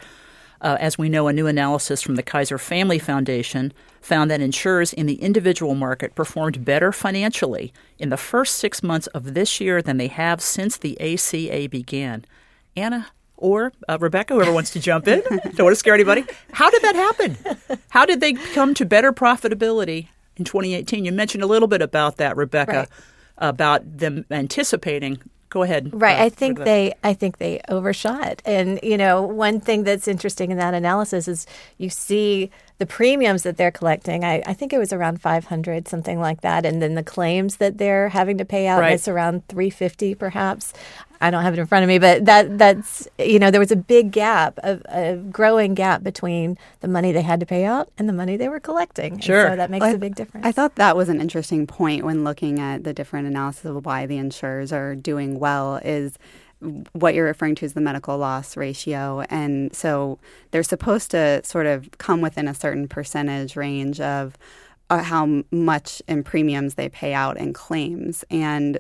Uh, 0.59 0.75
as 0.79 0.97
we 0.97 1.07
know, 1.07 1.27
a 1.27 1.33
new 1.33 1.45
analysis 1.45 2.01
from 2.01 2.15
the 2.15 2.23
Kaiser 2.23 2.57
Family 2.57 2.97
Foundation 2.97 3.71
found 4.01 4.31
that 4.31 4.41
insurers 4.41 4.91
in 4.91 5.05
the 5.05 5.21
individual 5.21 5.75
market 5.75 6.15
performed 6.15 6.65
better 6.65 6.91
financially 6.91 7.71
in 7.99 8.09
the 8.09 8.17
first 8.17 8.55
six 8.55 8.81
months 8.81 9.07
of 9.07 9.35
this 9.35 9.61
year 9.61 9.81
than 9.81 9.97
they 9.97 10.07
have 10.07 10.41
since 10.41 10.77
the 10.77 10.99
ACA 10.99 11.69
began. 11.69 12.25
Anna, 12.75 13.07
or 13.37 13.71
uh, 13.87 13.97
Rebecca, 13.99 14.33
whoever 14.33 14.51
wants 14.51 14.71
to 14.71 14.79
jump 14.79 15.07
in. 15.07 15.21
Don't 15.29 15.59
want 15.59 15.71
to 15.71 15.75
scare 15.75 15.93
anybody. 15.93 16.25
How 16.51 16.69
did 16.69 16.81
that 16.81 16.95
happen? 16.95 17.37
How 17.89 18.05
did 18.05 18.19
they 18.19 18.33
come 18.33 18.73
to 18.75 18.85
better 18.85 19.13
profitability 19.13 20.07
in 20.35 20.45
2018? 20.45 21.05
You 21.05 21.11
mentioned 21.11 21.43
a 21.43 21.47
little 21.47 21.67
bit 21.67 21.81
about 21.81 22.17
that, 22.17 22.35
Rebecca, 22.35 22.71
right. 22.71 22.89
about 23.37 23.97
them 23.97 24.25
anticipating. 24.31 25.21
Go 25.49 25.63
ahead. 25.63 25.91
Right. 25.93 26.19
Uh, 26.19 26.25
I 26.25 26.29
think 26.29 26.59
they. 26.59 26.93
I 27.05 27.13
think 27.13 27.37
they 27.37 27.61
overshot. 27.69 28.41
And 28.45 28.81
you 28.83 28.97
know, 28.97 29.21
one 29.21 29.61
thing 29.61 29.83
that's 29.83 30.07
interesting 30.07 30.51
in 30.51 30.57
that 30.57 30.73
analysis 30.73 31.29
is 31.29 31.47
you 31.77 31.89
see 31.89 32.51
the 32.79 32.85
premiums 32.85 33.43
that 33.43 33.57
they're 33.57 33.71
collecting. 33.71 34.23
I, 34.23 34.43
I 34.45 34.53
think 34.53 34.71
it 34.71 34.77
was 34.77 34.93
around 34.93 35.21
500, 35.21 35.87
something 35.87 36.19
like 36.19 36.41
that, 36.41 36.65
and 36.65 36.81
then 36.81 36.95
the 36.95 37.03
claims 37.03 37.57
that 37.57 37.77
they're 37.77 38.09
having 38.09 38.37
to 38.37 38.45
pay 38.45 38.67
out. 38.67 38.81
Right. 38.81 38.93
It's 38.93 39.07
around 39.07 39.47
350, 39.47 40.15
perhaps. 40.15 40.73
I 41.21 41.31
don't 41.31 41.43
have 41.43 41.53
it 41.53 41.59
in 41.59 41.65
front 41.65 41.83
of 41.83 41.87
me, 41.87 41.99
but 41.99 42.25
that 42.25 42.57
that's 42.57 43.07
you 43.17 43.39
know 43.39 43.51
there 43.51 43.59
was 43.59 43.71
a 43.71 43.75
big 43.75 44.11
gap, 44.11 44.59
a, 44.63 44.79
a 44.89 45.15
growing 45.15 45.73
gap 45.73 46.03
between 46.03 46.57
the 46.81 46.87
money 46.87 47.11
they 47.11 47.21
had 47.21 47.39
to 47.39 47.45
pay 47.45 47.65
out 47.65 47.91
and 47.97 48.07
the 48.07 48.13
money 48.13 48.37
they 48.37 48.49
were 48.49 48.59
collecting. 48.59 49.19
Sure, 49.19 49.45
and 49.45 49.53
so 49.53 49.55
that 49.57 49.69
makes 49.69 49.81
well, 49.81 49.95
a 49.95 49.97
big 49.97 50.15
difference. 50.15 50.45
I 50.45 50.51
thought 50.51 50.75
that 50.75 50.95
was 50.95 51.09
an 51.09 51.21
interesting 51.21 51.67
point 51.67 52.03
when 52.03 52.23
looking 52.23 52.59
at 52.59 52.83
the 52.83 52.93
different 52.93 53.27
analysis 53.27 53.65
of 53.65 53.85
why 53.85 54.05
the 54.05 54.17
insurers 54.17 54.71
are 54.71 54.95
doing 54.95 55.39
well. 55.39 55.77
Is 55.83 56.17
what 56.93 57.13
you're 57.13 57.25
referring 57.25 57.55
to 57.55 57.65
is 57.65 57.73
the 57.73 57.81
medical 57.81 58.17
loss 58.17 58.57
ratio. 58.57 59.21
And 59.29 59.75
so 59.75 60.17
they're 60.51 60.63
supposed 60.63 61.11
to 61.11 61.43
sort 61.43 61.67
of 61.67 61.89
come 61.97 62.21
within 62.21 62.47
a 62.47 62.53
certain 62.53 62.87
percentage 62.87 63.55
range 63.55 63.99
of 64.01 64.37
how 64.89 65.43
much 65.51 66.01
in 66.07 66.23
premiums 66.23 66.75
they 66.75 66.89
pay 66.89 67.13
out 67.13 67.37
in 67.37 67.53
claims. 67.53 68.23
And 68.29 68.79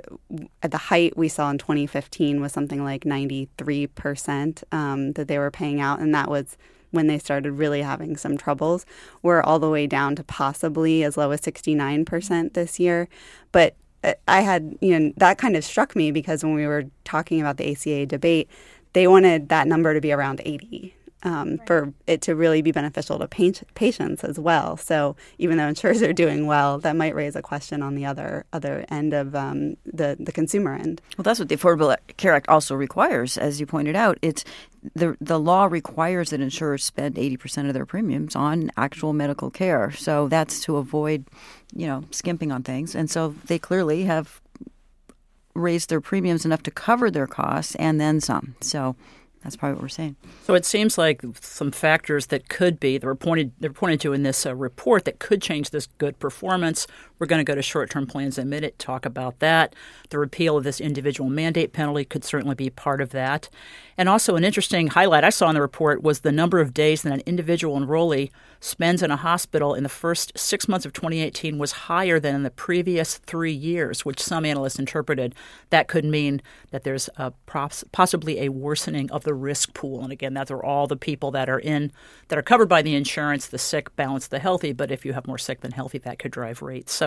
at 0.63 0.71
the 0.71 0.77
height 0.77 1.17
we 1.17 1.27
saw 1.27 1.49
in 1.49 1.57
2015 1.57 2.39
was 2.39 2.53
something 2.53 2.83
like 2.83 3.03
93% 3.03 4.63
um, 4.71 5.11
that 5.13 5.27
they 5.27 5.37
were 5.37 5.51
paying 5.51 5.81
out. 5.81 5.99
And 5.99 6.15
that 6.15 6.29
was 6.29 6.57
when 6.91 7.07
they 7.07 7.19
started 7.19 7.51
really 7.51 7.81
having 7.81 8.15
some 8.15 8.37
troubles. 8.37 8.85
We're 9.21 9.41
all 9.41 9.59
the 9.59 9.69
way 9.69 9.87
down 9.87 10.15
to 10.15 10.23
possibly 10.23 11.03
as 11.03 11.17
low 11.17 11.31
as 11.31 11.41
69% 11.41 12.53
this 12.53 12.79
year. 12.79 13.09
But 13.51 13.75
uh, 14.03 14.13
I 14.27 14.41
had, 14.41 14.77
you 14.79 14.97
know, 14.97 15.13
that 15.17 15.37
kind 15.37 15.57
of 15.57 15.65
struck 15.65 15.95
me 15.95 16.11
because 16.11 16.43
when 16.43 16.53
we 16.53 16.67
were 16.67 16.85
talking 17.03 17.41
about 17.41 17.57
the 17.57 17.69
ACA 17.71 18.05
debate, 18.05 18.49
they 18.93 19.07
wanted 19.07 19.49
that 19.49 19.67
number 19.67 19.93
to 19.93 19.99
be 19.99 20.13
around 20.13 20.41
80 20.45 20.96
um, 21.27 21.49
right. 21.49 21.67
for 21.67 21.93
it 22.07 22.21
to 22.21 22.35
really 22.35 22.61
be 22.61 22.71
beneficial 22.71 23.19
to 23.19 23.27
patients 23.27 24.23
as 24.23 24.39
well. 24.39 24.77
So 24.77 25.15
even 25.37 25.57
though 25.57 25.67
insurers 25.67 26.01
are 26.01 26.13
doing 26.13 26.47
well, 26.47 26.79
that 26.79 26.95
might 26.95 27.15
raise 27.15 27.35
a 27.35 27.41
question 27.41 27.83
on 27.83 27.95
the 27.95 28.05
other 28.05 28.45
other 28.53 28.85
end 28.89 29.13
of 29.13 29.35
um, 29.35 29.75
the 29.85 30.15
the 30.19 30.31
consumer 30.31 30.73
end. 30.75 31.01
Well, 31.17 31.23
that's 31.23 31.39
what 31.39 31.49
the 31.49 31.57
Affordable 31.57 31.95
Care 32.15 32.33
Act 32.33 32.49
also 32.49 32.75
requires, 32.75 33.37
as 33.37 33.59
you 33.59 33.65
pointed 33.65 33.95
out. 33.95 34.17
It's 34.21 34.43
the 34.95 35.17
the 35.19 35.39
law 35.39 35.65
requires 35.65 36.29
that 36.29 36.39
insurers 36.39 36.83
spend 36.83 37.17
eighty 37.17 37.37
percent 37.37 37.67
of 37.67 37.73
their 37.73 37.85
premiums 37.85 38.35
on 38.35 38.71
actual 38.77 39.13
medical 39.13 39.51
care. 39.51 39.91
So 39.91 40.27
that's 40.29 40.61
to 40.61 40.77
avoid, 40.77 41.25
you 41.75 41.87
know, 41.87 42.03
skimping 42.11 42.51
on 42.51 42.63
things. 42.63 42.95
And 42.95 43.09
so 43.09 43.35
they 43.45 43.59
clearly 43.59 44.05
have 44.05 44.39
raised 45.53 45.89
their 45.89 46.01
premiums 46.01 46.45
enough 46.45 46.61
to 46.63 46.71
cover 46.71 47.09
their 47.11 47.27
costs 47.27 47.75
and 47.75 47.99
then 47.99 48.21
some. 48.21 48.55
So 48.61 48.95
that's 49.43 49.55
probably 49.55 49.75
what 49.75 49.83
we're 49.83 49.89
saying. 49.89 50.15
So 50.43 50.55
it 50.55 50.65
seems 50.65 50.97
like 50.97 51.21
some 51.41 51.71
factors 51.71 52.27
that 52.27 52.49
could 52.49 52.79
be 52.79 52.97
that 52.97 53.05
were 53.05 53.15
pointed 53.15 53.51
they're 53.59 53.71
pointed 53.71 54.01
to 54.01 54.13
in 54.13 54.23
this 54.23 54.45
uh, 54.45 54.55
report 54.55 55.05
that 55.05 55.19
could 55.19 55.41
change 55.41 55.69
this 55.69 55.87
good 55.97 56.19
performance. 56.19 56.87
We're 57.19 57.27
going 57.27 57.39
to 57.39 57.49
go 57.49 57.55
to 57.55 57.61
short-term 57.61 58.07
plans 58.07 58.37
in 58.37 58.43
a 58.43 58.49
minute. 58.49 58.77
Talk 58.79 59.05
about 59.05 59.39
that. 59.39 59.75
The 60.09 60.19
repeal 60.19 60.57
of 60.57 60.63
this 60.63 60.79
individual 60.79 61.29
mandate 61.29 61.73
penalty 61.73 62.05
could 62.05 62.23
certainly 62.23 62.55
be 62.55 62.69
part 62.69 63.01
of 63.01 63.09
that. 63.11 63.49
And 63.97 64.07
also, 64.07 64.35
an 64.35 64.43
interesting 64.43 64.87
highlight 64.87 65.23
I 65.23 65.29
saw 65.29 65.49
in 65.49 65.55
the 65.55 65.61
report 65.61 66.03
was 66.03 66.19
the 66.19 66.31
number 66.31 66.59
of 66.59 66.73
days 66.73 67.01
that 67.01 67.13
an 67.13 67.23
individual 67.25 67.79
enrollee 67.79 68.29
spends 68.59 69.01
in 69.01 69.11
a 69.11 69.15
hospital 69.15 69.73
in 69.73 69.83
the 69.83 69.89
first 69.89 70.37
six 70.37 70.67
months 70.67 70.85
of 70.85 70.93
2018 70.93 71.57
was 71.57 71.71
higher 71.71 72.19
than 72.19 72.35
in 72.35 72.43
the 72.43 72.51
previous 72.51 73.17
three 73.19 73.51
years, 73.51 74.05
which 74.05 74.21
some 74.21 74.45
analysts 74.45 74.79
interpreted 74.79 75.33
that 75.69 75.87
could 75.87 76.05
mean 76.05 76.41
that 76.71 76.83
there's 76.83 77.09
a, 77.17 77.31
possibly 77.91 78.41
a 78.41 78.49
worsening 78.49 79.09
of 79.11 79.23
the 79.23 79.33
risk 79.33 79.73
pool. 79.73 80.03
And 80.03 80.11
again, 80.11 80.33
that 80.35 80.51
are 80.51 80.63
all 80.63 80.87
the 80.87 80.97
people 80.97 81.31
that 81.31 81.49
are 81.49 81.59
in 81.59 81.91
that 82.27 82.37
are 82.37 82.43
covered 82.43 82.69
by 82.69 82.81
the 82.81 82.95
insurance, 82.95 83.47
the 83.47 83.57
sick 83.57 83.95
balance 83.95 84.27
the 84.27 84.39
healthy. 84.39 84.73
But 84.73 84.91
if 84.91 85.05
you 85.05 85.13
have 85.13 85.27
more 85.27 85.37
sick 85.37 85.61
than 85.61 85.71
healthy, 85.71 85.97
that 85.99 86.19
could 86.19 86.31
drive 86.31 86.61
rates. 86.61 86.93
So 86.93 87.06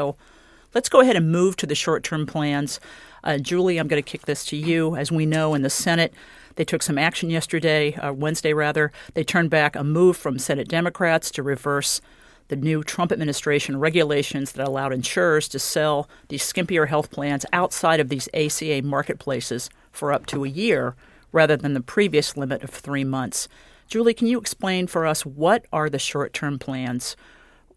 let's 0.75 0.88
go 0.88 1.00
ahead 1.00 1.16
and 1.16 1.30
move 1.30 1.57
to 1.57 1.66
the 1.66 1.75
short 1.75 2.02
term 2.02 2.26
plans. 2.26 2.80
Uh, 3.23 3.38
Julie, 3.38 3.78
I'm 3.78 3.88
going 3.88 4.02
to 4.02 4.11
kick 4.11 4.26
this 4.26 4.45
to 4.47 4.57
you. 4.57 4.97
As 4.97 5.12
we 5.12 5.26
know 5.26 5.54
in 5.54 5.62
the 5.62 5.71
Senate, 5.71 6.14
they 6.57 6.64
took 6.64 6.83
some 6.83 6.99
action 6.99 7.30
yesterday, 7.30 7.95
uh, 7.95 8.12
Wednesday 8.12 8.52
rather. 8.52 8.92
They 9.14 9.25
turned 9.25 9.50
back 9.50 9.76
a 9.76 9.85
move 9.85 10.16
from 10.16 10.38
Senate 10.38 10.69
Democrats 10.69 11.30
to 11.33 11.42
reverse 11.42 12.00
the 12.49 12.57
new 12.57 12.83
Trump 12.83 13.12
administration 13.12 13.78
regulations 13.78 14.52
that 14.52 14.66
allowed 14.66 14.92
insurers 14.92 15.47
to 15.49 15.59
sell 15.59 16.09
these 16.28 16.42
skimpier 16.42 16.88
health 16.88 17.11
plans 17.11 17.47
outside 17.52 18.00
of 18.00 18.09
these 18.09 18.28
ACA 18.35 18.83
marketplaces 18.83 19.71
for 19.92 20.12
up 20.12 20.26
to 20.26 20.45
a 20.45 20.49
year 20.49 20.97
rather 21.33 21.57
than 21.57 21.75
the 21.75 21.80
previous 21.80 22.37
limit 22.37 22.62
of 22.64 22.71
three 22.71 23.04
months. 23.04 23.47
Julie, 23.87 24.14
can 24.14 24.26
you 24.26 24.38
explain 24.38 24.87
for 24.87 25.07
us 25.07 25.25
what 25.25 25.64
are 25.73 25.88
the 25.88 25.99
short 25.99 26.33
term 26.33 26.59
plans? 26.59 27.16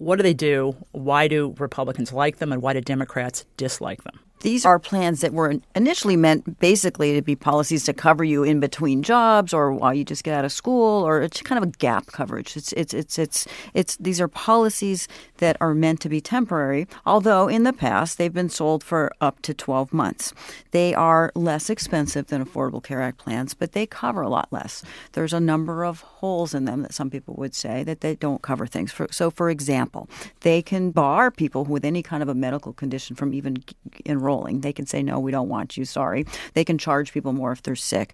What 0.04 0.18
do 0.18 0.24
they 0.24 0.34
do? 0.34 0.76
Why 0.92 1.30
do 1.30 1.56
Republicans 1.58 2.12
like 2.12 2.40
them, 2.40 2.52
and 2.52 2.62
why 2.62 2.74
do 2.74 2.82
Democrats 2.82 3.46
dislike 3.56 4.04
them? 4.04 4.20
These 4.44 4.66
are 4.66 4.78
plans 4.78 5.22
that 5.22 5.32
were 5.32 5.56
initially 5.74 6.18
meant 6.18 6.60
basically 6.60 7.14
to 7.16 7.22
be 7.22 7.34
policies 7.34 7.86
to 7.86 7.94
cover 7.94 8.26
you 8.26 8.44
in 8.44 8.60
between 8.60 9.02
jobs 9.02 9.54
or 9.54 9.72
while 9.72 9.94
you 9.94 10.04
just 10.04 10.26
get 10.26 10.36
out 10.36 10.44
of 10.44 10.52
school, 10.52 11.08
or 11.08 11.22
it's 11.22 11.42
kind 11.42 11.64
of 11.64 11.70
a 11.70 11.72
gap 11.78 12.08
coverage. 12.08 12.58
It's 12.58 12.74
it's 12.74 12.94
it's 12.94 13.18
it's 13.18 13.48
it's 13.74 13.96
these 13.96 14.20
are 14.20 14.28
policies 14.28 15.08
that 15.38 15.56
are 15.62 15.74
meant 15.74 16.02
to 16.02 16.10
be 16.10 16.20
temporary. 16.20 16.88
Although 17.06 17.48
in 17.48 17.64
the 17.64 17.72
past 17.72 18.18
they've 18.18 18.34
been 18.34 18.50
sold 18.50 18.84
for 18.84 19.14
up 19.22 19.42
to 19.44 19.54
12 19.54 19.94
months. 19.94 20.34
They 20.72 20.94
are 20.94 21.32
less 21.36 21.70
expensive 21.70 22.28
than 22.28 22.44
Affordable 22.44 22.84
Care 22.84 23.02
Act 23.02 23.20
plans, 23.20 23.54
but 23.54 23.72
they 23.72 23.86
cover 23.86 24.22
a 24.24 24.30
lot 24.30 24.52
less. 24.52 24.84
There's 25.14 25.32
a 25.32 25.40
number 25.40 25.86
of 25.86 26.02
holes 26.02 26.54
in 26.54 26.66
them 26.66 26.82
that 26.82 26.94
some 26.94 27.10
people 27.10 27.36
would 27.36 27.56
say 27.56 27.84
that 27.86 28.02
they 28.02 28.16
don't 28.16 28.42
cover 28.42 28.66
things. 28.68 28.92
For, 28.92 29.08
so, 29.10 29.32
for 29.32 29.50
example, 29.50 30.10
they 30.42 30.62
can 30.62 30.92
bar 30.92 31.32
people 31.32 31.64
with 31.64 31.86
any 31.86 32.04
kind 32.04 32.22
of 32.22 32.28
a 32.28 32.36
medical 32.36 32.74
condition 32.74 33.16
from 33.16 33.34
even 33.34 33.64
enrolling 34.06 34.33
They 34.42 34.74
can 34.74 34.86
say, 34.86 35.04
no, 35.04 35.20
we 35.20 35.32
don't 35.32 35.50
want 35.50 35.78
you, 35.78 35.86
sorry. 35.86 36.26
They 36.54 36.66
can 36.66 36.78
charge 36.78 37.14
people 37.14 37.34
more 37.34 37.52
if 37.52 37.62
they're 37.62 37.76
sick. 37.76 38.14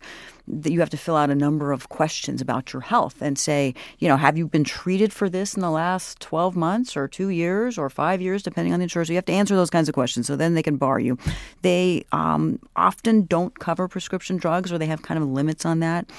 You 0.63 0.79
have 0.79 0.89
to 0.89 0.97
fill 0.97 1.15
out 1.15 1.29
a 1.29 1.35
number 1.35 1.71
of 1.71 1.89
questions 1.89 2.41
about 2.41 2.73
your 2.73 2.81
health 2.81 3.21
and 3.21 3.38
say, 3.38 3.75
you 3.99 4.07
know, 4.07 4.17
have 4.17 4.38
you 4.38 4.47
been 4.47 4.63
treated 4.63 5.13
for 5.13 5.29
this 5.29 5.53
in 5.53 5.61
the 5.61 5.69
last 5.69 6.19
12 6.21 6.55
months 6.55 6.97
or 6.97 7.07
two 7.07 7.29
years 7.29 7.77
or 7.77 7.89
five 7.89 8.19
years, 8.21 8.41
depending 8.41 8.73
on 8.73 8.79
the 8.79 8.83
insurance? 8.83 9.07
So 9.07 9.13
you 9.13 9.17
have 9.17 9.25
to 9.25 9.33
answer 9.33 9.55
those 9.55 9.69
kinds 9.69 9.88
of 9.88 9.93
questions. 9.93 10.25
So 10.25 10.35
then 10.35 10.55
they 10.55 10.63
can 10.63 10.77
bar 10.77 10.99
you. 10.99 11.17
They 11.61 12.05
um, 12.11 12.59
often 12.75 13.25
don't 13.25 13.57
cover 13.59 13.88
prescription 13.88 14.38
drugs 14.38 14.71
or 14.71 14.77
they 14.77 14.88
have 14.88 15.03
kind 15.03 15.21
of 15.21 15.29
limits 15.29 15.65
on 15.65 15.79
that. 15.79 16.09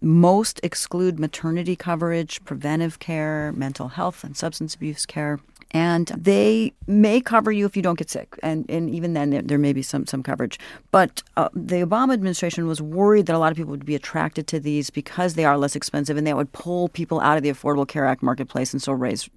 Most 0.00 0.60
exclude 0.62 1.20
maternity 1.20 1.76
coverage, 1.76 2.44
preventive 2.44 2.98
care, 2.98 3.52
mental 3.52 3.88
health, 3.88 4.24
and 4.24 4.36
substance 4.36 4.74
abuse 4.74 5.06
care 5.06 5.38
and 5.72 6.06
they 6.08 6.72
may 6.86 7.20
cover 7.20 7.50
you 7.50 7.64
if 7.64 7.76
you 7.76 7.82
don't 7.82 7.98
get 7.98 8.10
sick, 8.10 8.38
and 8.42 8.68
and 8.68 8.90
even 8.90 9.14
then 9.14 9.30
there, 9.30 9.42
there 9.42 9.58
may 9.58 9.72
be 9.72 9.82
some 9.82 10.06
some 10.06 10.22
coverage. 10.22 10.58
But 10.90 11.22
uh, 11.36 11.48
the 11.54 11.76
Obama 11.76 12.12
administration 12.12 12.66
was 12.66 12.82
worried 12.82 13.26
that 13.26 13.36
a 13.36 13.38
lot 13.38 13.52
of 13.52 13.56
people 13.56 13.70
would 13.70 13.86
be 13.86 13.94
attracted 13.94 14.46
to 14.48 14.60
these 14.60 14.90
because 14.90 15.34
they 15.34 15.44
are 15.44 15.56
less 15.56 15.74
expensive, 15.74 16.16
and 16.16 16.26
that 16.26 16.36
would 16.36 16.52
pull 16.52 16.88
people 16.88 17.20
out 17.20 17.36
of 17.36 17.42
the 17.42 17.50
Affordable 17.50 17.88
Care 17.88 18.06
Act 18.06 18.22
marketplace, 18.22 18.72
and 18.72 18.82
so 18.82 18.92
raise 18.92 19.28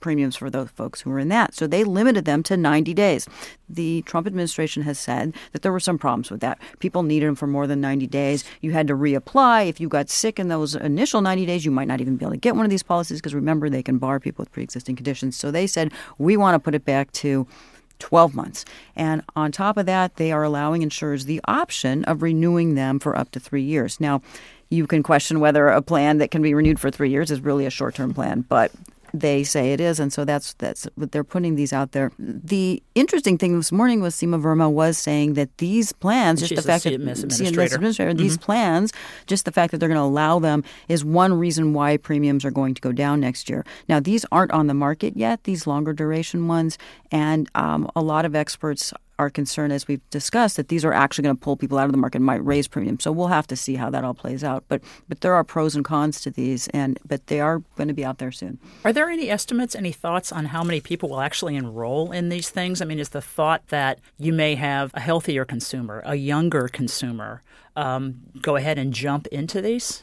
premiums 0.00 0.36
for 0.36 0.50
those 0.50 0.70
folks 0.70 1.00
who 1.00 1.10
were 1.10 1.18
in 1.18 1.28
that. 1.28 1.54
So 1.54 1.66
they 1.66 1.84
limited 1.84 2.24
them 2.24 2.42
to 2.44 2.56
90 2.56 2.94
days. 2.94 3.28
The 3.68 4.02
Trump 4.02 4.26
administration 4.26 4.82
has 4.82 4.98
said 4.98 5.34
that 5.52 5.62
there 5.62 5.72
were 5.72 5.80
some 5.80 5.98
problems 5.98 6.30
with 6.30 6.40
that. 6.40 6.58
People 6.78 7.02
needed 7.02 7.26
them 7.26 7.34
for 7.36 7.46
more 7.46 7.66
than 7.66 7.80
90 7.80 8.06
days. 8.06 8.44
You 8.60 8.72
had 8.72 8.88
to 8.88 8.94
reapply. 8.94 9.68
If 9.68 9.80
you 9.80 9.88
got 9.88 10.10
sick 10.10 10.38
in 10.38 10.48
those 10.48 10.74
initial 10.74 11.20
90 11.20 11.46
days, 11.46 11.64
you 11.64 11.70
might 11.70 11.88
not 11.88 12.00
even 12.00 12.16
be 12.16 12.24
able 12.24 12.32
to 12.32 12.38
get 12.38 12.56
one 12.56 12.64
of 12.64 12.70
these 12.70 12.82
policies 12.82 13.18
because 13.18 13.34
remember, 13.34 13.70
they 13.70 13.82
can 13.82 13.98
bar 13.98 14.18
people 14.18 14.42
with 14.42 14.52
pre 14.52 14.62
existing 14.62 14.96
conditions. 14.96 15.36
So 15.36 15.50
they 15.50 15.66
said, 15.66 15.92
we 16.18 16.36
want 16.36 16.54
to 16.54 16.58
put 16.58 16.74
it 16.74 16.84
back 16.84 17.12
to 17.12 17.46
12 18.00 18.34
months. 18.34 18.64
And 18.96 19.22
on 19.36 19.52
top 19.52 19.76
of 19.76 19.86
that, 19.86 20.16
they 20.16 20.32
are 20.32 20.42
allowing 20.42 20.82
insurers 20.82 21.26
the 21.26 21.40
option 21.44 22.04
of 22.04 22.22
renewing 22.22 22.74
them 22.74 22.98
for 22.98 23.16
up 23.16 23.30
to 23.32 23.40
three 23.40 23.62
years. 23.62 24.00
Now, 24.00 24.22
you 24.70 24.86
can 24.86 25.02
question 25.02 25.40
whether 25.40 25.68
a 25.68 25.82
plan 25.82 26.18
that 26.18 26.30
can 26.30 26.42
be 26.42 26.54
renewed 26.54 26.80
for 26.80 26.90
three 26.90 27.10
years 27.10 27.30
is 27.30 27.40
really 27.40 27.66
a 27.66 27.70
short 27.70 27.94
term 27.94 28.14
plan, 28.14 28.44
but 28.48 28.72
they 29.12 29.44
say 29.44 29.72
it 29.72 29.80
is, 29.80 30.00
and 30.00 30.12
so 30.12 30.24
that's 30.24 30.54
that's 30.54 30.86
what 30.94 31.12
they're 31.12 31.24
putting 31.24 31.56
these 31.56 31.72
out 31.72 31.92
there. 31.92 32.12
The 32.18 32.82
interesting 32.94 33.38
thing 33.38 33.56
this 33.56 33.72
morning 33.72 34.00
was 34.00 34.14
Seema 34.14 34.40
Verma 34.40 34.70
was 34.70 34.98
saying 34.98 35.34
that 35.34 35.56
these 35.58 35.92
plans, 35.92 36.40
just 36.40 36.50
She's 36.50 36.58
the 36.58 36.62
fact 36.62 36.84
that 36.84 36.92
administrator, 36.92 37.74
administrator 37.74 38.14
these 38.14 38.36
mm-hmm. 38.36 38.44
plans, 38.44 38.92
just 39.26 39.44
the 39.44 39.52
fact 39.52 39.72
that 39.72 39.78
they're 39.78 39.88
going 39.88 40.00
to 40.00 40.02
allow 40.02 40.38
them 40.38 40.64
is 40.88 41.04
one 41.04 41.34
reason 41.34 41.72
why 41.72 41.96
premiums 41.96 42.44
are 42.44 42.50
going 42.50 42.74
to 42.74 42.80
go 42.80 42.92
down 42.92 43.20
next 43.20 43.48
year. 43.48 43.64
Now, 43.88 44.00
these 44.00 44.24
aren't 44.30 44.52
on 44.52 44.66
the 44.66 44.74
market 44.74 45.16
yet; 45.16 45.44
these 45.44 45.66
longer 45.66 45.92
duration 45.92 46.48
ones, 46.48 46.78
and 47.10 47.48
um, 47.54 47.90
a 47.96 48.02
lot 48.02 48.24
of 48.24 48.34
experts 48.34 48.92
are 49.20 49.28
concerned, 49.28 49.70
as 49.70 49.86
we've 49.86 50.00
discussed, 50.08 50.56
that 50.56 50.68
these 50.68 50.82
are 50.82 50.94
actually 50.94 51.24
going 51.24 51.36
to 51.36 51.40
pull 51.40 51.54
people 51.54 51.78
out 51.78 51.84
of 51.84 51.92
the 51.92 51.98
market 51.98 52.20
might 52.20 52.42
raise 52.44 52.66
premiums. 52.66 53.04
So 53.04 53.12
we'll 53.12 53.28
have 53.28 53.46
to 53.48 53.56
see 53.56 53.74
how 53.74 53.90
that 53.90 54.02
all 54.02 54.14
plays 54.14 54.42
out. 54.42 54.64
But 54.68 54.80
but 55.08 55.20
there 55.20 55.34
are 55.34 55.44
pros 55.44 55.76
and 55.76 55.84
cons 55.84 56.22
to 56.22 56.30
these, 56.30 56.68
and 56.68 56.98
but 57.06 57.26
they 57.26 57.40
are 57.40 57.58
going 57.76 57.88
to 57.88 57.94
be 57.94 58.04
out 58.04 58.18
there 58.18 58.32
soon. 58.32 58.58
Are 58.82 58.92
there 58.92 59.10
any 59.10 59.28
estimates, 59.28 59.74
any 59.74 59.92
thoughts 59.92 60.32
on 60.32 60.46
how 60.46 60.64
many 60.64 60.80
people 60.80 61.10
will 61.10 61.20
actually 61.20 61.54
enroll 61.54 62.12
in 62.12 62.30
these 62.30 62.48
things? 62.48 62.80
I 62.80 62.86
mean, 62.86 62.98
is 62.98 63.10
the 63.10 63.20
thought 63.20 63.68
that 63.68 63.98
you 64.18 64.32
may 64.32 64.54
have 64.54 64.90
a 64.94 65.00
healthier 65.00 65.44
consumer, 65.44 66.02
a 66.06 66.14
younger 66.14 66.68
consumer, 66.68 67.42
um, 67.76 68.22
go 68.40 68.56
ahead 68.56 68.78
and 68.78 68.94
jump 68.94 69.26
into 69.26 69.60
these? 69.60 70.02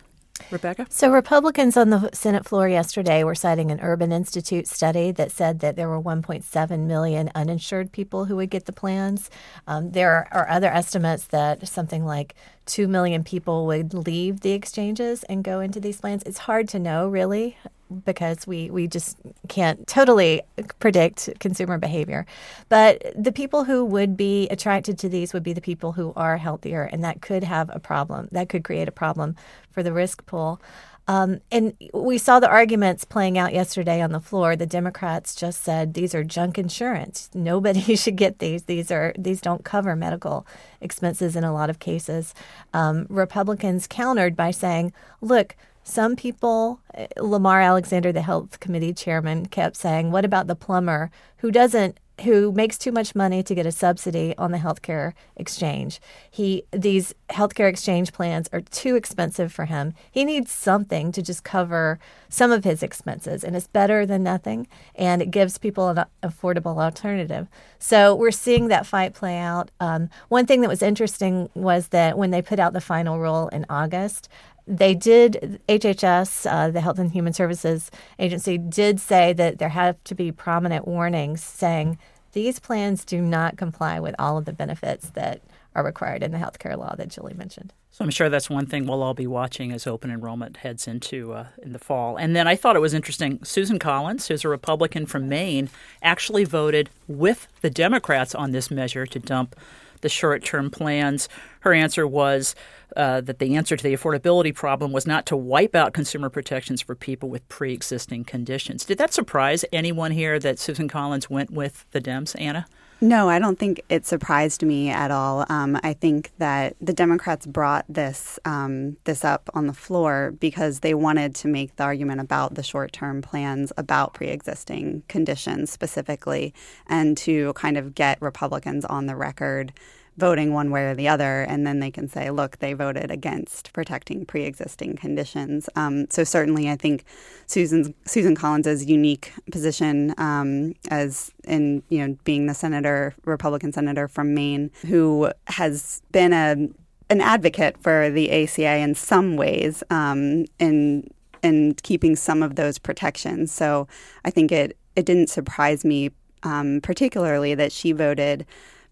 Rebecca? 0.51 0.87
So, 0.89 1.11
Republicans 1.11 1.77
on 1.77 1.89
the 1.89 2.09
Senate 2.13 2.45
floor 2.45 2.67
yesterday 2.67 3.23
were 3.23 3.35
citing 3.35 3.71
an 3.71 3.79
Urban 3.81 4.11
Institute 4.11 4.67
study 4.67 5.11
that 5.11 5.31
said 5.31 5.59
that 5.59 5.75
there 5.75 5.89
were 5.89 6.01
1.7 6.01 6.79
million 6.79 7.31
uninsured 7.35 7.91
people 7.91 8.25
who 8.25 8.35
would 8.37 8.49
get 8.49 8.65
the 8.65 8.73
plans. 8.73 9.29
Um, 9.67 9.91
there 9.91 10.27
are 10.31 10.49
other 10.49 10.69
estimates 10.69 11.27
that 11.27 11.67
something 11.67 12.05
like 12.05 12.35
2 12.67 12.87
million 12.87 13.23
people 13.23 13.65
would 13.65 13.93
leave 13.93 14.41
the 14.41 14.51
exchanges 14.51 15.23
and 15.23 15.43
go 15.43 15.59
into 15.59 15.79
these 15.79 15.99
plans. 15.99 16.23
It's 16.25 16.37
hard 16.37 16.67
to 16.69 16.79
know, 16.79 17.07
really, 17.07 17.57
because 18.05 18.45
we, 18.45 18.69
we 18.69 18.87
just 18.87 19.17
can't 19.47 19.87
totally 19.87 20.41
predict 20.79 21.29
consumer 21.39 21.77
behavior. 21.77 22.25
But 22.69 23.13
the 23.15 23.31
people 23.31 23.63
who 23.63 23.83
would 23.85 24.15
be 24.17 24.47
attracted 24.49 24.99
to 24.99 25.09
these 25.09 25.33
would 25.33 25.43
be 25.43 25.53
the 25.53 25.61
people 25.61 25.93
who 25.93 26.13
are 26.15 26.37
healthier, 26.37 26.83
and 26.83 27.03
that 27.03 27.21
could 27.21 27.43
have 27.43 27.69
a 27.73 27.79
problem. 27.79 28.27
That 28.31 28.49
could 28.49 28.63
create 28.63 28.87
a 28.87 28.91
problem 28.91 29.35
for 29.71 29.81
the 29.81 29.93
risk 29.93 30.25
pool. 30.25 30.61
Um, 31.07 31.39
and 31.51 31.73
we 31.93 32.17
saw 32.17 32.39
the 32.39 32.49
arguments 32.49 33.05
playing 33.05 33.37
out 33.37 33.53
yesterday 33.53 34.01
on 34.01 34.11
the 34.11 34.19
floor. 34.19 34.55
The 34.55 34.65
Democrats 34.65 35.35
just 35.35 35.63
said 35.63 35.93
these 35.93 36.13
are 36.13 36.23
junk 36.23 36.57
insurance. 36.57 37.29
Nobody 37.33 37.95
should 37.95 38.17
get 38.17 38.39
these. 38.39 38.63
These 38.63 38.91
are 38.91 39.13
these 39.17 39.41
don't 39.41 39.63
cover 39.63 39.95
medical 39.95 40.45
expenses 40.81 41.35
in 41.35 41.43
a 41.43 41.53
lot 41.53 41.69
of 41.69 41.79
cases. 41.79 42.33
Um, 42.73 43.05
Republicans 43.09 43.87
countered 43.87 44.35
by 44.35 44.51
saying, 44.51 44.91
"Look, 45.21 45.55
some 45.87 46.17
people, 46.17 46.81
Lamar 47.17 47.61
Alexander, 47.61 48.11
the 48.11 48.21
health 48.21 48.59
committee 48.59 48.93
chairman, 48.93 49.45
kept 49.45 49.77
saying, 49.77 50.11
What 50.11 50.25
about 50.25 50.47
the 50.47 50.55
plumber 50.55 51.09
who 51.37 51.49
doesn't 51.49 51.97
who 52.21 52.51
makes 52.51 52.77
too 52.77 52.91
much 52.91 53.15
money 53.15 53.43
to 53.43 53.55
get 53.55 53.65
a 53.65 53.71
subsidy 53.71 54.33
on 54.37 54.51
the 54.51 54.57
healthcare 54.57 55.13
exchange. 55.35 56.01
He 56.29 56.63
these 56.71 57.13
healthcare 57.29 57.69
exchange 57.69 58.11
plans 58.13 58.49
are 58.51 58.61
too 58.61 58.95
expensive 58.95 59.51
for 59.51 59.65
him. 59.65 59.93
He 60.11 60.25
needs 60.25 60.51
something 60.51 61.11
to 61.11 61.21
just 61.21 61.43
cover 61.43 61.99
some 62.29 62.51
of 62.51 62.63
his 62.63 62.81
expenses 62.81 63.43
and 63.43 63.55
it's 63.55 63.67
better 63.67 64.05
than 64.05 64.23
nothing 64.23 64.67
and 64.95 65.21
it 65.21 65.31
gives 65.31 65.57
people 65.57 65.89
an 65.89 66.05
affordable 66.23 66.81
alternative. 66.81 67.47
So 67.79 68.15
we're 68.15 68.31
seeing 68.31 68.67
that 68.67 68.85
fight 68.85 69.13
play 69.13 69.37
out. 69.37 69.69
Um, 69.79 70.09
one 70.29 70.45
thing 70.45 70.61
that 70.61 70.69
was 70.69 70.81
interesting 70.81 71.49
was 71.53 71.89
that 71.89 72.17
when 72.17 72.31
they 72.31 72.41
put 72.41 72.59
out 72.59 72.73
the 72.73 72.81
final 72.81 73.19
rule 73.19 73.47
in 73.49 73.65
August, 73.69 74.27
they 74.67 74.93
did 74.93 75.61
HHS, 75.69 76.51
uh, 76.51 76.69
the 76.69 76.81
Health 76.81 76.99
and 76.99 77.11
Human 77.11 77.33
Services 77.33 77.89
Agency, 78.19 78.57
did 78.57 78.99
say 78.99 79.33
that 79.33 79.59
there 79.59 79.69
have 79.69 80.03
to 80.03 80.15
be 80.15 80.31
prominent 80.31 80.87
warnings 80.87 81.41
saying 81.41 81.97
these 82.33 82.59
plans 82.59 83.05
do 83.05 83.21
not 83.21 83.57
comply 83.57 83.99
with 83.99 84.13
all 84.19 84.37
of 84.37 84.45
the 84.45 84.53
benefits 84.53 85.09
that 85.11 85.41
are 85.73 85.83
required 85.83 86.23
in 86.23 86.31
the 86.31 86.37
healthcare 86.37 86.77
law 86.77 86.95
that 86.95 87.07
Julie 87.07 87.33
mentioned. 87.33 87.71
So 87.91 88.03
I'm 88.03 88.11
sure 88.11 88.29
that's 88.29 88.49
one 88.49 88.65
thing 88.65 88.85
we'll 88.85 89.01
all 89.01 89.13
be 89.13 89.25
watching 89.25 89.71
as 89.71 89.87
open 89.87 90.11
enrollment 90.11 90.57
heads 90.57 90.87
into 90.87 91.33
uh, 91.33 91.47
in 91.63 91.73
the 91.73 91.79
fall. 91.79 92.17
And 92.17 92.35
then 92.35 92.47
I 92.47 92.55
thought 92.55 92.75
it 92.75 92.79
was 92.79 92.93
interesting. 92.93 93.43
Susan 93.43 93.79
Collins, 93.79 94.27
who's 94.27 94.45
a 94.45 94.49
Republican 94.49 95.05
from 95.05 95.29
Maine, 95.29 95.69
actually 96.03 96.43
voted 96.43 96.89
with 97.07 97.47
the 97.61 97.69
Democrats 97.71 98.35
on 98.35 98.51
this 98.51 98.69
measure 98.69 99.05
to 99.07 99.19
dump 99.19 99.55
the 100.01 100.09
short 100.09 100.43
term 100.43 100.69
plans. 100.69 101.29
Her 101.61 101.73
answer 101.73 102.07
was 102.07 102.55
uh, 102.95 103.21
that 103.21 103.39
the 103.39 103.55
answer 103.55 103.75
to 103.75 103.83
the 103.83 103.95
affordability 103.95 104.53
problem 104.53 104.91
was 104.91 105.05
not 105.05 105.25
to 105.27 105.37
wipe 105.37 105.75
out 105.75 105.93
consumer 105.93 106.29
protections 106.29 106.81
for 106.81 106.95
people 106.95 107.29
with 107.29 107.47
pre 107.49 107.73
existing 107.73 108.23
conditions. 108.23 108.85
Did 108.85 108.97
that 108.97 109.13
surprise 109.13 109.65
anyone 109.71 110.11
here 110.11 110.39
that 110.39 110.59
Susan 110.59 110.87
Collins 110.87 111.29
went 111.29 111.51
with 111.51 111.85
the 111.91 112.01
Dems, 112.01 112.35
Anna? 112.39 112.65
No, 112.99 113.29
I 113.29 113.37
don't 113.37 113.59
think 113.59 113.83
it 113.89 114.07
surprised 114.07 114.63
me 114.63 114.89
at 114.89 115.11
all. 115.11 115.45
Um, 115.49 115.79
I 115.83 115.93
think 115.93 116.31
that 116.39 116.75
the 116.81 116.93
Democrats 116.93 117.45
brought 117.45 117.85
this 117.87 118.39
um, 118.43 118.97
this 119.03 119.23
up 119.23 119.51
on 119.53 119.67
the 119.67 119.73
floor 119.73 120.33
because 120.39 120.79
they 120.79 120.95
wanted 120.95 121.35
to 121.35 121.47
make 121.47 121.75
the 121.75 121.83
argument 121.83 122.21
about 122.21 122.55
the 122.55 122.63
short 122.63 122.91
term 122.91 123.21
plans 123.21 123.71
about 123.77 124.15
pre 124.15 124.29
existing 124.29 125.03
conditions 125.07 125.71
specifically, 125.71 126.55
and 126.87 127.15
to 127.17 127.53
kind 127.53 127.77
of 127.77 127.93
get 127.93 128.19
Republicans 128.19 128.83
on 128.83 129.05
the 129.05 129.15
record 129.15 129.73
voting 130.17 130.51
one 130.51 130.71
way 130.71 130.85
or 130.85 130.95
the 130.95 131.07
other, 131.07 131.43
and 131.43 131.65
then 131.65 131.79
they 131.79 131.91
can 131.91 132.07
say, 132.07 132.29
look, 132.31 132.57
they 132.57 132.73
voted 132.73 133.11
against 133.11 133.71
protecting 133.73 134.25
pre-existing 134.25 134.95
conditions. 134.95 135.69
Um, 135.75 136.07
so 136.09 136.23
certainly, 136.23 136.69
I 136.69 136.75
think 136.75 137.05
Susan's 137.45 137.89
Susan 138.05 138.35
Collins's 138.35 138.85
unique 138.85 139.31
position 139.51 140.13
um, 140.17 140.73
as 140.89 141.31
in 141.43 141.83
you 141.89 142.05
know 142.05 142.17
being 142.23 142.47
the 142.47 142.53
senator, 142.53 143.13
Republican 143.25 143.71
senator 143.71 144.07
from 144.07 144.33
Maine, 144.33 144.71
who 144.87 145.31
has 145.47 146.01
been 146.11 146.33
a 146.33 146.67
an 147.09 147.21
advocate 147.21 147.81
for 147.81 148.09
the 148.09 148.43
ACA 148.43 148.77
in 148.77 148.93
some 148.93 149.37
ways, 149.37 149.83
um, 149.89 150.45
in 150.59 151.09
and 151.43 151.81
keeping 151.83 152.15
some 152.15 152.41
of 152.41 152.55
those 152.55 152.79
protections. 152.79 153.51
So 153.51 153.87
I 154.25 154.31
think 154.31 154.51
it 154.51 154.77
it 154.95 155.05
didn't 155.05 155.29
surprise 155.29 155.85
me 155.85 156.11
um, 156.43 156.79
particularly 156.81 157.55
that 157.55 157.71
she 157.71 157.91
voted 157.91 158.45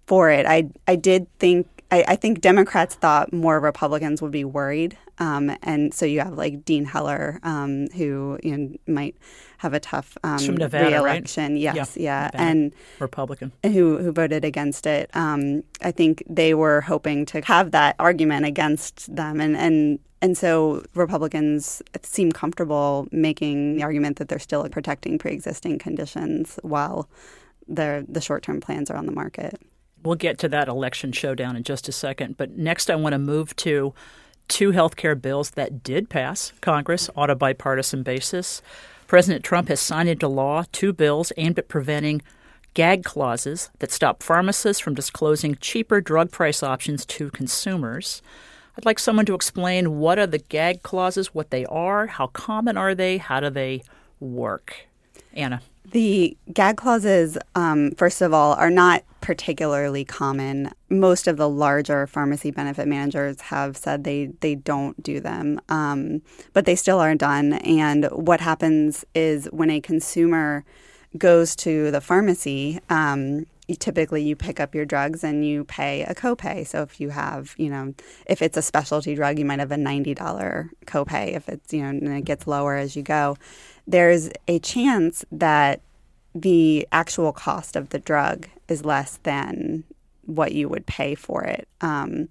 for 0.08 0.30
it. 0.30 0.46
I 0.46 0.70
I 0.88 0.96
did 0.96 1.28
think 1.40 1.68
I, 1.92 2.04
I, 2.08 2.16
think 2.16 2.42
Democrats 2.42 2.96
thought 2.96 3.32
more 3.32 3.60
Republicans 3.60 4.22
would 4.22 4.32
be 4.32 4.44
worried, 4.44 4.98
um, 5.20 5.56
and 5.62 5.94
so 5.94 6.06
you 6.06 6.20
have 6.20 6.34
like 6.34 6.66
Dean 6.66 6.84
Heller, 6.84 7.40
um, 7.44 7.88
who 7.90 8.40
you 8.44 8.58
know, 8.58 8.76
might 8.88 9.16
have 9.60 9.74
a 9.74 9.80
tough 9.80 10.18
um, 10.24 10.40
from 10.40 10.58
Nevada, 10.58 10.88
reelection. 10.88 11.54
Right? 11.54 11.62
Yes, 11.62 11.96
yeah, 11.96 12.32
yeah. 12.34 12.42
and 12.42 12.74
Republican 13.00 13.52
who 13.64 13.98
who 13.98 14.12
voted 14.12 14.44
against 14.44 14.86
it. 14.88 15.10
Um, 15.14 15.64
I 15.82 15.92
think 15.92 16.24
they 16.28 16.54
were 16.54 16.82
hoping 16.82 17.26
to 17.28 17.42
have 17.42 17.72
that 17.72 17.96
argument 18.00 18.46
against 18.46 19.16
them, 19.16 19.40
and 19.40 19.56
and 19.56 20.00
and 20.22 20.38
so 20.38 20.84
Republicans 20.96 21.84
seem 22.02 22.32
comfortable 22.32 23.08
making 23.12 23.76
the 23.76 23.84
argument 23.84 24.18
that 24.18 24.28
they're 24.28 24.40
still 24.40 24.68
protecting 24.70 25.20
pre-existing 25.20 25.78
conditions 25.78 26.60
while 26.64 27.08
the 27.68 28.06
the 28.10 28.22
short-term 28.22 28.60
plans 28.60 28.90
are 28.90 28.98
on 28.98 29.06
the 29.06 29.12
market. 29.12 29.62
We'll 30.06 30.16
get 30.16 30.38
to 30.40 30.50
that 30.50 30.68
election 30.68 31.12
showdown 31.12 31.56
in 31.56 31.64
just 31.64 31.90
a 31.90 31.92
second, 31.92 32.38
but 32.38 32.52
next 32.52 32.92
I 32.92 32.96
want 32.96 33.14
to 33.14 33.20
move 33.20 33.56
to 33.58 33.94
two 34.48 34.70
health 34.70 34.96
care 34.96 35.16
bills 35.16 35.52
that 35.52 35.82
did 35.82 36.10
pass 36.10 36.54
Congress 36.62 37.10
on 37.16 37.32
a 37.32 37.36
bipartisan 37.36 38.04
basis. 38.04 38.62
President 39.08 39.44
Trump 39.44 39.68
has 39.68 39.80
signed 39.80 40.08
into 40.08 40.28
law 40.28 40.64
two 40.72 40.94
bills 40.94 41.34
aimed 41.38 41.58
at 41.58 41.68
preventing 41.68 42.22
gag 42.76 43.04
clauses 43.04 43.72
that 43.80 43.92
stop 43.92 44.22
pharmacists 44.22 44.80
from 44.80 44.94
disclosing 44.94 45.56
cheaper 45.56 46.02
drug 46.02 46.32
price 46.32 46.62
options 46.62 47.04
to 47.08 47.32
consumers. 47.32 48.22
I'd 48.78 48.86
like 48.86 49.00
someone 49.00 49.26
to 49.26 49.36
explain 49.36 49.98
what 49.98 50.20
are 50.20 50.28
the 50.28 50.38
gag 50.38 50.84
clauses, 50.84 51.34
what 51.34 51.50
they 51.50 51.66
are, 51.66 52.08
how 52.08 52.28
common 52.28 52.78
are 52.78 52.94
they, 52.94 53.18
how 53.18 53.40
do 53.40 53.50
they 53.50 53.82
work? 54.20 54.88
Anna. 55.34 55.62
The 55.92 56.36
gag 56.52 56.78
clauses, 56.78 57.38
um, 57.54 57.92
first 57.92 58.22
of 58.22 58.34
all, 58.34 58.54
are 58.54 58.70
not 58.70 59.04
particularly 59.22 60.04
common. 60.04 60.72
Most 60.90 61.28
of 61.28 61.38
the 61.38 61.50
larger 61.50 62.06
pharmacy 62.06 62.52
benefit 62.52 62.88
managers 62.88 63.42
have 63.42 63.78
said 63.78 64.04
they, 64.04 64.28
they 64.42 64.56
don't 64.56 65.02
do 65.02 65.20
them, 65.20 65.60
um, 65.70 66.22
but 66.54 66.66
they 66.66 66.76
still 66.76 67.00
are 67.00 67.16
done. 67.16 67.54
And 67.54 68.06
what 68.12 68.42
happens 68.42 69.06
is 69.14 69.46
when 69.52 69.70
a 69.70 69.80
consumer 69.80 70.64
goes 71.18 71.56
to 71.58 71.92
the 71.92 72.02
pharmacy, 72.02 72.80
um, 72.90 73.46
you, 73.68 73.76
typically 73.76 74.22
you 74.22 74.36
pick 74.36 74.60
up 74.60 74.76
your 74.76 74.86
drugs 74.86 75.24
and 75.24 75.46
you 75.46 75.64
pay 75.64 76.04
a 76.04 76.14
copay. 76.14 76.68
So 76.68 76.82
if 76.84 77.00
you 77.00 77.10
have, 77.10 77.56
you 77.58 77.70
know, 77.70 77.94
if 78.28 78.42
it's 78.42 78.58
a 78.58 78.62
specialty 78.62 79.16
drug, 79.16 79.40
you 79.40 79.46
might 79.46 79.60
have 79.60 79.72
a 79.72 79.76
$90 79.76 80.16
copay. 80.86 81.36
If 81.36 81.50
it's, 81.50 81.74
you 81.74 81.82
know, 81.82 81.90
and 81.90 82.08
it 82.10 82.26
gets 82.26 82.48
lower 82.48 82.76
as 82.76 82.96
you 82.96 83.02
go, 83.02 83.38
there's 83.88 84.30
a 84.48 84.60
chance 84.60 85.26
that 85.32 85.82
the 86.34 86.88
actual 86.92 87.32
cost 87.32 87.76
of 87.76 87.90
the 87.90 88.00
drug 88.00 88.48
is 88.68 88.84
less 88.84 89.20
than 89.24 89.84
what 90.26 90.54
you 90.54 90.68
would 90.68 90.86
pay 90.86 91.16
for 91.16 91.44
it. 91.44 91.68
Um, 91.82 92.30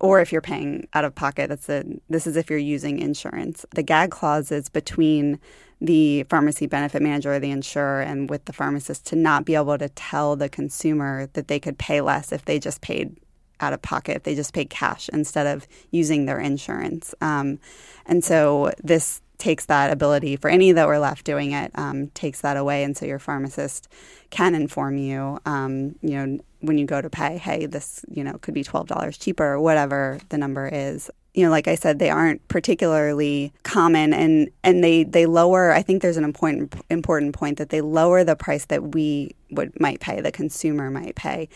or 0.00 0.20
if 0.20 0.32
you're 0.32 0.40
paying 0.40 0.88
out 0.94 1.04
of 1.04 1.14
pocket, 1.14 1.48
that's 1.48 1.68
a, 1.68 1.84
this 2.08 2.26
is 2.26 2.36
if 2.36 2.50
you're 2.50 2.58
using 2.58 2.98
insurance. 2.98 3.64
The 3.70 3.82
gag 3.82 4.10
clause 4.10 4.50
is 4.50 4.68
between 4.68 5.38
the 5.80 6.24
pharmacy 6.24 6.66
benefit 6.66 7.02
manager 7.02 7.34
or 7.34 7.38
the 7.38 7.50
insurer 7.50 8.00
and 8.00 8.30
with 8.30 8.44
the 8.44 8.52
pharmacist 8.52 9.06
to 9.06 9.16
not 9.16 9.44
be 9.44 9.54
able 9.54 9.78
to 9.78 9.88
tell 9.90 10.36
the 10.36 10.48
consumer 10.48 11.28
that 11.34 11.48
they 11.48 11.58
could 11.58 11.78
pay 11.78 12.00
less 12.00 12.32
if 12.32 12.44
they 12.44 12.58
just 12.58 12.80
paid 12.80 13.16
out 13.60 13.72
of 13.72 13.82
pocket, 13.82 14.16
if 14.16 14.22
they 14.24 14.34
just 14.34 14.54
paid 14.54 14.70
cash 14.70 15.08
instead 15.12 15.46
of 15.46 15.66
using 15.90 16.26
their 16.26 16.38
insurance. 16.38 17.14
Um, 17.20 17.58
and 18.06 18.24
so 18.24 18.72
this 18.82 19.20
takes 19.42 19.66
that 19.66 19.90
ability 19.90 20.36
for 20.36 20.48
any 20.48 20.70
that 20.70 20.86
were 20.86 21.00
left 21.00 21.24
doing 21.24 21.50
it, 21.50 21.72
um, 21.74 22.06
takes 22.10 22.42
that 22.42 22.56
away. 22.56 22.84
And 22.84 22.96
so 22.96 23.04
your 23.04 23.18
pharmacist 23.18 23.88
can 24.30 24.54
inform 24.54 24.98
you, 24.98 25.40
um, 25.44 25.96
you 26.00 26.14
know, 26.14 26.38
when 26.60 26.78
you 26.78 26.86
go 26.86 27.02
to 27.02 27.10
pay, 27.10 27.38
hey, 27.38 27.66
this, 27.66 28.04
you 28.08 28.22
know, 28.22 28.34
could 28.34 28.54
be 28.54 28.62
$12 28.62 29.18
cheaper, 29.18 29.54
or 29.54 29.60
whatever 29.60 30.20
the 30.28 30.38
number 30.38 30.70
is 30.72 31.10
you 31.34 31.44
know, 31.46 31.50
like 31.50 31.66
I 31.66 31.76
said, 31.76 31.98
they 31.98 32.10
aren't 32.10 32.46
particularly 32.48 33.54
common, 33.62 34.12
and 34.12 34.50
and 34.62 34.84
they 34.84 35.04
they 35.04 35.24
lower. 35.24 35.72
I 35.72 35.80
think 35.80 36.02
there's 36.02 36.18
an 36.18 36.24
important 36.24 36.74
important 36.90 37.34
point 37.34 37.56
that 37.56 37.70
they 37.70 37.80
lower 37.80 38.22
the 38.22 38.36
price 38.36 38.66
that 38.66 38.94
we 38.94 39.34
would 39.50 39.72
might 39.80 40.00
pay, 40.00 40.20
the 40.20 40.30
consumer 40.30 40.90
might 40.90 41.14
pay. 41.14 41.48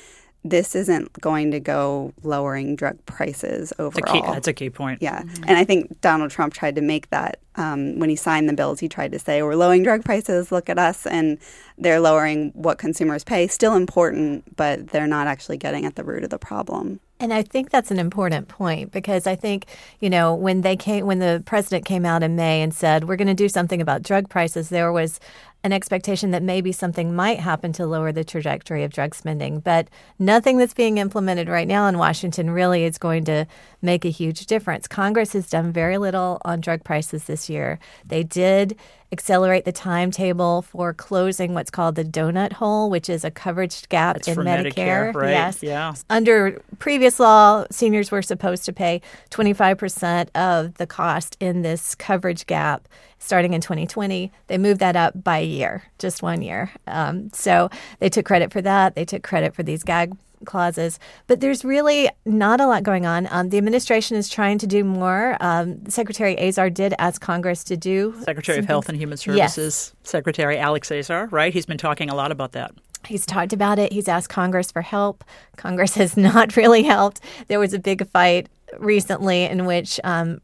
This 0.49 0.75
isn't 0.75 1.13
going 1.21 1.51
to 1.51 1.61
go 1.61 2.13
lowering 2.23 2.77
drug 2.77 3.05
prices 3.07 3.73
overall. 3.79 3.91
That's 4.05 4.11
a 4.11 4.13
key, 4.13 4.33
that's 4.33 4.49
a 4.49 4.53
key 4.53 4.71
point. 4.71 5.03
Yeah, 5.03 5.23
mm-hmm. 5.23 5.45
and 5.47 5.57
I 5.57 5.65
think 5.65 6.01
Donald 6.01 6.31
Trump 6.31 6.55
tried 6.55 6.77
to 6.77 6.83
make 6.83 7.11
that 7.11 7.41
um, 7.57 7.99
when 7.99 8.09
he 8.09 8.17
signed 8.17 8.49
the 8.49 8.53
bills. 8.53 8.81
He 8.81 8.89
tried 8.89 9.13
to 9.13 9.19
say, 9.19 9.43
"We're 9.43 9.57
lowering 9.57 9.83
drug 9.83 10.05
prices. 10.05 10.53
Look 10.53 10.69
at 10.69 10.79
us," 10.79 11.07
and 11.07 11.39
they're 11.79 12.01
lowering 12.01 12.53
what 12.55 12.79
consumers 12.79 13.25
pay. 13.25 13.47
Still 13.47 13.75
important, 13.75 14.57
but 14.57 14.89
they're 14.89 15.07
not 15.07 15.27
actually 15.27 15.57
getting 15.57 15.85
at 15.85 15.97
the 15.97 16.05
root 16.05 16.25
of 16.25 16.31
the 16.31 16.39
problem. 16.39 17.01
And 17.19 17.33
I 17.33 17.43
think 17.43 17.71
that's 17.71 17.91
an 17.91 17.99
important 17.99 18.49
point 18.49 18.93
because 18.93 19.27
I 19.27 19.37
think, 19.37 19.65
you 20.01 20.11
know, 20.11 20.35
when 20.35 20.61
they 20.61 20.77
came 20.77 21.07
when 21.07 21.19
the 21.19 21.43
president 21.47 21.87
came 21.87 22.05
out 22.05 22.23
in 22.23 22.37
May 22.37 22.61
and 22.61 22.75
said, 22.75 23.05
"We're 23.05 23.17
going 23.17 23.29
to 23.29 23.35
do 23.35 23.49
something 23.49 23.81
about 23.81 24.03
drug 24.03 24.29
prices," 24.29 24.69
there 24.69 24.93
was 24.93 25.19
an 25.67 25.73
expectation 25.73 26.31
that 26.31 26.45
maybe 26.45 26.71
something 26.71 27.13
might 27.13 27.41
happen 27.41 27.73
to 27.73 27.87
lower 27.87 28.13
the 28.13 28.23
trajectory 28.23 28.85
of 28.85 28.93
drug 28.93 29.17
spending. 29.17 29.59
But 29.59 29.89
nothing 30.17 30.59
that's 30.59 30.73
being 30.73 30.99
implemented 30.99 31.49
right 31.49 31.67
now 31.67 31.89
in 31.89 31.99
Washington 31.99 32.51
really 32.51 32.85
is 32.85 32.99
going 32.99 33.25
to 33.25 33.47
make 33.83 34.05
a 34.05 34.11
huge 34.11 34.47
difference. 34.47 34.87
Congress 34.87 35.33
has 35.33 35.51
done 35.51 35.73
very 35.73 35.99
little 35.99 36.41
on 36.45 36.61
drug 36.61 36.85
prices 36.85 37.25
this 37.25 37.51
year. 37.51 37.81
They 38.07 38.23
did 38.23 38.79
accelerate 39.13 39.65
the 39.65 39.73
timetable 39.73 40.63
for 40.63 40.93
closing 40.93 41.55
what's 41.55 41.71
called 41.71 41.95
the 41.95 42.05
donut 42.05 42.55
hole, 42.55 42.91
which 42.91 43.09
is 43.09 43.25
a 43.25 43.31
coverage 43.31 43.89
gap 43.89 44.17
That's 44.17 44.29
in 44.29 44.39
Medicare. 44.39 45.13
Medicare 45.13 45.15
right? 45.15 45.31
Yes. 45.31 45.63
Yeah. 45.63 45.95
Under 46.11 46.61
previous 46.79 47.21
law, 47.21 47.65
seniors 47.71 48.11
were 48.11 48.23
supposed 48.23 48.65
to 48.65 48.73
pay 48.73 49.01
25% 49.31 50.29
of 50.35 50.75
the 50.75 50.87
cost 50.87 51.37
in 51.41 51.63
this 51.63 51.95
coverage 51.95 52.47
gap 52.47 52.89
starting 53.19 53.55
in 53.55 53.61
2020. 53.61 54.31
They 54.47 54.59
moved 54.59 54.81
that 54.81 54.97
up 54.97 55.23
by 55.23 55.39
a 55.39 55.47
year, 55.47 55.85
just 55.99 56.23
one 56.23 56.43
year. 56.43 56.71
Um, 56.87 57.31
so 57.33 57.71
they 57.99 58.09
took 58.09 58.27
credit 58.27 58.53
for 58.53 58.63
that. 58.63 58.95
They 58.95 59.05
took 59.05 59.23
credit 59.23 59.55
for 59.55 59.63
these 59.63 59.83
gag 59.83 60.15
clauses, 60.47 60.99
but 61.27 61.41
there's 61.41 61.65
really 61.65 62.09
not 62.25 62.61
a 62.61 62.67
lot 62.67 62.83
going 62.83 63.07
on. 63.07 63.29
Um, 63.31 63.51
the 63.51 63.59
administration 63.59 64.17
is 64.17 64.29
trying 64.29 64.59
to 64.59 64.67
do 64.67 64.85
more. 64.85 65.37
Um, 65.41 65.87
Secretary 65.89 66.39
Azar 66.39 66.71
did 66.71 66.95
ask 66.99 67.21
Congress 67.21 67.65
to 67.65 67.77
do. 67.77 68.15
Secretary 68.23 68.59
of 68.59 68.65
Health 68.65 68.89
and 68.89 68.97
Human 68.97 69.19
Services, 69.19 69.93
yes. 69.95 70.09
Secretary 70.09 70.59
Alex 70.59 70.91
Azar, 70.91 71.27
right? 71.27 71.53
He's 71.53 71.67
been 71.67 71.79
talking 71.79 72.09
a 72.09 72.15
lot 72.15 72.33
about 72.33 72.53
that. 72.53 72.73
He's 73.07 73.27
talked 73.27 73.53
about 73.53 73.79
it. 73.79 73.93
He's 73.93 74.09
asked 74.09 74.29
Congress 74.29 74.71
for 74.71 74.83
help. 74.83 75.25
Congress 75.57 75.95
has 75.97 76.17
not 76.17 76.57
really 76.57 76.83
helped. 76.83 77.21
There 77.49 77.61
was 77.61 77.75
a 77.75 77.79
big 77.79 78.09
fight 78.11 78.49
recently 78.79 79.45
in 79.45 79.65
which 79.65 80.01
um, 80.05 80.41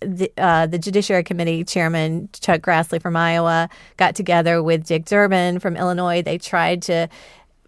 the, 0.00 0.30
uh, 0.38 0.66
the 0.66 0.78
Judiciary 0.78 1.24
Committee 1.24 1.64
Chairman 1.64 2.28
Chuck 2.32 2.60
Grassley 2.60 3.00
from 3.00 3.16
Iowa 3.16 3.68
got 3.96 4.14
together 4.14 4.62
with 4.62 4.86
Dick 4.86 5.04
Durbin 5.04 5.58
from 5.58 5.76
Illinois. 5.76 6.22
They 6.22 6.38
tried 6.38 6.82
to 6.82 7.08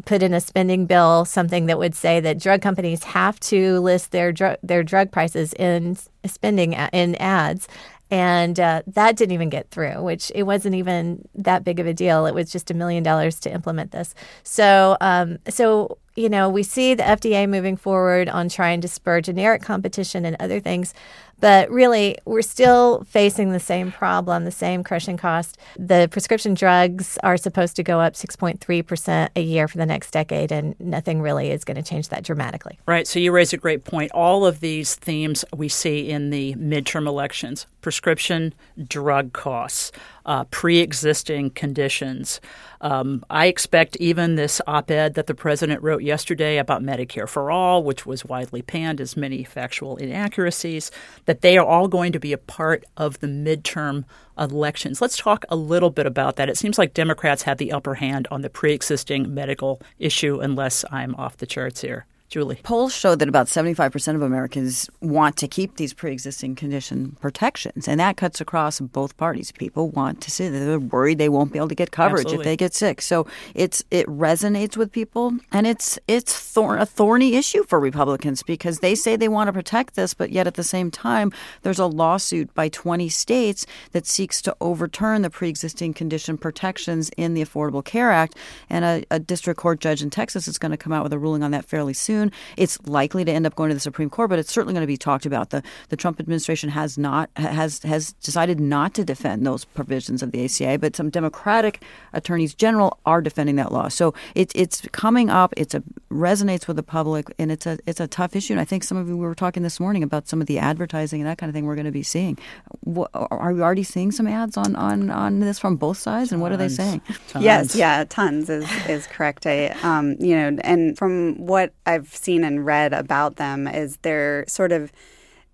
put 0.04 0.22
in 0.22 0.34
a 0.34 0.40
spending 0.40 0.86
bill 0.86 1.24
something 1.24 1.66
that 1.66 1.78
would 1.78 1.94
say 1.94 2.20
that 2.20 2.38
drug 2.38 2.62
companies 2.62 3.04
have 3.04 3.38
to 3.40 3.80
list 3.80 4.10
their 4.12 4.32
drug 4.32 4.56
their 4.62 4.82
drug 4.82 5.10
prices 5.10 5.52
in 5.54 5.96
spending 6.24 6.72
in 6.92 7.14
ads. 7.16 7.68
And 8.12 8.58
uh, 8.58 8.82
that 8.88 9.16
didn't 9.16 9.32
even 9.32 9.50
get 9.50 9.70
through 9.70 10.02
which 10.02 10.32
it 10.34 10.42
wasn't 10.42 10.74
even 10.74 11.28
that 11.34 11.62
big 11.62 11.78
of 11.78 11.86
a 11.86 11.94
deal. 11.94 12.26
It 12.26 12.34
was 12.34 12.50
just 12.50 12.70
a 12.70 12.74
million 12.74 13.02
dollars 13.02 13.38
to 13.40 13.52
implement 13.52 13.92
this. 13.92 14.14
So 14.42 14.96
um, 15.00 15.38
so 15.48 15.98
you 16.20 16.28
know 16.28 16.48
we 16.48 16.62
see 16.62 16.94
the 16.94 17.02
fda 17.02 17.48
moving 17.48 17.76
forward 17.76 18.28
on 18.28 18.48
trying 18.48 18.80
to 18.80 18.88
spur 18.88 19.20
generic 19.20 19.62
competition 19.62 20.24
and 20.24 20.36
other 20.38 20.60
things 20.60 20.94
but 21.40 21.70
really, 21.70 22.18
we're 22.26 22.42
still 22.42 23.02
facing 23.04 23.50
the 23.52 23.60
same 23.60 23.90
problem, 23.90 24.44
the 24.44 24.50
same 24.50 24.84
crushing 24.84 25.16
cost. 25.16 25.58
The 25.78 26.08
prescription 26.10 26.54
drugs 26.54 27.18
are 27.22 27.36
supposed 27.36 27.76
to 27.76 27.82
go 27.82 27.98
up 28.00 28.12
6.3% 28.12 29.28
a 29.34 29.40
year 29.40 29.66
for 29.66 29.78
the 29.78 29.86
next 29.86 30.10
decade, 30.10 30.52
and 30.52 30.78
nothing 30.78 31.22
really 31.22 31.50
is 31.50 31.64
going 31.64 31.76
to 31.76 31.82
change 31.82 32.10
that 32.10 32.24
dramatically. 32.24 32.78
Right. 32.86 33.06
So 33.06 33.18
you 33.18 33.32
raise 33.32 33.52
a 33.52 33.56
great 33.56 33.84
point. 33.84 34.12
All 34.12 34.44
of 34.44 34.60
these 34.60 34.94
themes 34.94 35.44
we 35.56 35.68
see 35.68 36.10
in 36.10 36.30
the 36.30 36.54
midterm 36.54 37.06
elections 37.06 37.66
prescription 37.80 38.52
drug 38.86 39.32
costs, 39.32 39.90
uh, 40.30 40.44
pre 40.44 40.78
existing 40.78 41.50
conditions. 41.50 42.40
Um, 42.82 43.24
I 43.28 43.46
expect 43.46 43.96
even 43.96 44.36
this 44.36 44.60
op 44.64 44.88
ed 44.88 45.14
that 45.14 45.26
the 45.26 45.34
president 45.34 45.82
wrote 45.82 46.02
yesterday 46.02 46.58
about 46.58 46.84
Medicare 46.84 47.28
for 47.28 47.50
All, 47.50 47.82
which 47.82 48.06
was 48.06 48.24
widely 48.24 48.62
panned 48.62 49.00
as 49.00 49.16
many 49.16 49.42
factual 49.42 49.96
inaccuracies, 49.96 50.92
that 51.24 51.40
they 51.40 51.58
are 51.58 51.66
all 51.66 51.88
going 51.88 52.12
to 52.12 52.20
be 52.20 52.32
a 52.32 52.38
part 52.38 52.84
of 52.96 53.18
the 53.18 53.26
midterm 53.26 54.04
elections. 54.38 55.00
Let's 55.00 55.16
talk 55.16 55.44
a 55.48 55.56
little 55.56 55.90
bit 55.90 56.06
about 56.06 56.36
that. 56.36 56.48
It 56.48 56.56
seems 56.56 56.78
like 56.78 56.94
Democrats 56.94 57.42
have 57.42 57.58
the 57.58 57.72
upper 57.72 57.94
hand 57.94 58.28
on 58.30 58.42
the 58.42 58.50
pre 58.50 58.72
existing 58.72 59.34
medical 59.34 59.82
issue, 59.98 60.38
unless 60.38 60.84
I'm 60.92 61.16
off 61.16 61.38
the 61.38 61.46
charts 61.46 61.80
here. 61.80 62.06
Julie. 62.30 62.60
Polls 62.62 62.94
show 62.94 63.16
that 63.16 63.28
about 63.28 63.48
75% 63.48 64.14
of 64.14 64.22
Americans 64.22 64.88
want 65.00 65.36
to 65.38 65.48
keep 65.48 65.76
these 65.76 65.92
pre 65.92 66.12
existing 66.12 66.54
condition 66.54 67.16
protections, 67.20 67.88
and 67.88 67.98
that 67.98 68.16
cuts 68.16 68.40
across 68.40 68.78
both 68.78 69.16
parties. 69.16 69.50
People 69.50 69.88
want 69.88 70.20
to 70.20 70.30
see 70.30 70.48
that 70.48 70.58
they're 70.60 70.78
worried 70.78 71.18
they 71.18 71.28
won't 71.28 71.52
be 71.52 71.58
able 71.58 71.68
to 71.68 71.74
get 71.74 71.90
coverage 71.90 72.26
Absolutely. 72.26 72.44
if 72.44 72.44
they 72.44 72.56
get 72.56 72.72
sick. 72.72 73.02
So 73.02 73.26
it's 73.56 73.82
it 73.90 74.06
resonates 74.06 74.76
with 74.76 74.92
people, 74.92 75.36
and 75.50 75.66
it's 75.66 75.98
it's 76.06 76.32
thor- 76.32 76.76
a 76.76 76.86
thorny 76.86 77.34
issue 77.34 77.64
for 77.64 77.80
Republicans 77.80 78.44
because 78.44 78.78
they 78.78 78.94
say 78.94 79.16
they 79.16 79.28
want 79.28 79.48
to 79.48 79.52
protect 79.52 79.96
this, 79.96 80.14
but 80.14 80.30
yet 80.30 80.46
at 80.46 80.54
the 80.54 80.62
same 80.62 80.92
time, 80.92 81.32
there's 81.62 81.80
a 81.80 81.86
lawsuit 81.86 82.54
by 82.54 82.68
20 82.68 83.08
states 83.08 83.66
that 83.90 84.06
seeks 84.06 84.40
to 84.42 84.56
overturn 84.60 85.22
the 85.22 85.30
pre 85.30 85.48
existing 85.48 85.94
condition 85.94 86.38
protections 86.38 87.10
in 87.16 87.34
the 87.34 87.42
Affordable 87.44 87.84
Care 87.84 88.12
Act, 88.12 88.36
and 88.68 88.84
a, 88.84 89.04
a 89.10 89.18
district 89.18 89.58
court 89.58 89.80
judge 89.80 90.00
in 90.00 90.10
Texas 90.10 90.46
is 90.46 90.58
going 90.58 90.70
to 90.70 90.76
come 90.76 90.92
out 90.92 91.02
with 91.02 91.12
a 91.12 91.18
ruling 91.18 91.42
on 91.42 91.50
that 91.50 91.64
fairly 91.64 91.92
soon. 91.92 92.19
It's 92.56 92.78
likely 92.86 93.24
to 93.24 93.32
end 93.32 93.46
up 93.46 93.54
going 93.54 93.70
to 93.70 93.74
the 93.74 93.80
Supreme 93.80 94.10
Court, 94.10 94.30
but 94.30 94.38
it's 94.38 94.52
certainly 94.52 94.74
going 94.74 94.82
to 94.82 94.86
be 94.86 94.96
talked 94.96 95.26
about. 95.26 95.50
The 95.50 95.62
the 95.88 95.96
Trump 95.96 96.20
administration 96.20 96.70
has 96.70 96.98
not 96.98 97.30
has 97.36 97.82
has 97.82 98.12
decided 98.14 98.60
not 98.60 98.94
to 98.94 99.04
defend 99.04 99.46
those 99.46 99.64
provisions 99.64 100.22
of 100.22 100.32
the 100.32 100.44
ACA, 100.44 100.78
but 100.78 100.96
some 100.96 101.10
Democratic 101.10 101.82
attorneys 102.12 102.54
general 102.54 102.98
are 103.06 103.20
defending 103.20 103.56
that 103.56 103.72
law. 103.72 103.88
So 103.88 104.14
it's 104.34 104.52
it's 104.54 104.82
coming 104.92 105.30
up. 105.30 105.54
It's 105.56 105.74
a 105.74 105.82
resonates 106.10 106.66
with 106.66 106.76
the 106.76 106.82
public, 106.82 107.32
and 107.38 107.50
it's 107.52 107.66
a 107.66 107.78
it's 107.86 108.00
a 108.00 108.06
tough 108.08 108.36
issue. 108.36 108.52
And 108.52 108.60
I 108.60 108.64
think 108.64 108.84
some 108.84 108.98
of 108.98 109.08
you 109.08 109.16
we 109.16 109.26
were 109.26 109.34
talking 109.34 109.62
this 109.62 109.80
morning 109.80 110.02
about 110.02 110.28
some 110.28 110.40
of 110.40 110.46
the 110.46 110.58
advertising 110.58 111.20
and 111.20 111.28
that 111.28 111.38
kind 111.38 111.48
of 111.48 111.54
thing 111.54 111.66
we're 111.66 111.76
going 111.76 111.84
to 111.86 111.92
be 111.92 112.02
seeing. 112.02 112.38
What, 112.80 113.10
are 113.14 113.52
we 113.52 113.62
already 113.62 113.82
seeing 113.82 114.10
some 114.12 114.26
ads 114.26 114.56
on 114.56 114.76
on 114.76 115.10
on 115.10 115.40
this 115.40 115.58
from 115.58 115.76
both 115.76 115.98
sides? 115.98 116.32
And 116.32 116.40
what 116.40 116.52
are 116.52 116.56
they 116.56 116.68
saying? 116.68 117.00
Tons. 117.28 117.44
Yes, 117.44 117.74
yeah, 117.74 118.04
tons 118.08 118.48
is 118.50 118.68
is 118.88 119.06
correct. 119.06 119.46
I, 119.46 119.68
um, 119.82 120.16
you 120.18 120.36
know, 120.36 120.58
and 120.62 120.96
from 120.98 121.46
what 121.46 121.72
I've 121.86 122.09
seen 122.16 122.44
and 122.44 122.64
read 122.64 122.92
about 122.92 123.36
them, 123.36 123.66
is 123.66 123.98
they're 123.98 124.44
sort 124.48 124.72
of 124.72 124.92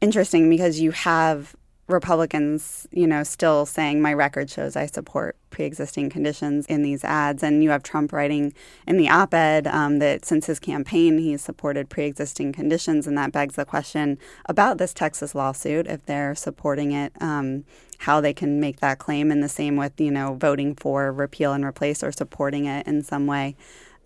interesting 0.01 0.49
because 0.49 0.81
you 0.81 0.91
have 0.93 1.55
Republicans, 1.89 2.89
you 2.91 3.07
know, 3.07 3.23
still 3.23 3.65
saying 3.65 4.03
my 4.03 4.13
record 4.13 4.51
shows 4.51 4.75
I 4.75 4.87
support 4.87 5.37
pre-existing 5.51 6.11
conditions 6.11 6.67
in 6.67 6.83
these 6.83 7.05
ads, 7.05 7.45
and 7.45 7.63
you 7.63 7.71
have 7.71 7.85
Trump 7.85 8.13
writing 8.13 8.53
in 8.89 8.97
the 8.97 9.09
op-ed 9.09 9.69
um, 9.69 10.01
that 10.01 10.25
since 10.25 10.47
his 10.47 10.59
campaign 10.59 11.19
he's 11.19 11.43
supported 11.43 11.89
pre-existing 11.89 12.53
conditions, 12.53 13.07
and 13.07 13.17
that 13.17 13.31
begs 13.31 13.55
the 13.55 13.65
question 13.65 14.19
about 14.47 14.79
this 14.79 14.93
Texas 14.93 15.33
lawsuit 15.35 15.87
if 15.87 16.05
they're 16.07 16.35
supporting 16.35 16.91
it. 16.93 17.13
Um, 17.21 17.65
how 17.99 18.21
they 18.21 18.35
can 18.35 18.61
make 18.61 18.81
that 18.81 18.99
claim, 18.99 19.31
and 19.31 19.43
the 19.43 19.49
same 19.49 19.77
with 19.77 19.99
you 20.01 20.11
know 20.11 20.35
voting 20.35 20.75
for 20.75 21.13
repeal 21.13 21.53
and 21.53 21.65
replace 21.65 22.03
or 22.03 22.11
supporting 22.11 22.67
it 22.67 22.87
in 22.87 23.03
some 23.03 23.27
way. 23.27 23.55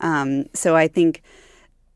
Um, 0.01 0.45
so 0.55 0.77
I 0.77 0.87
think 0.87 1.23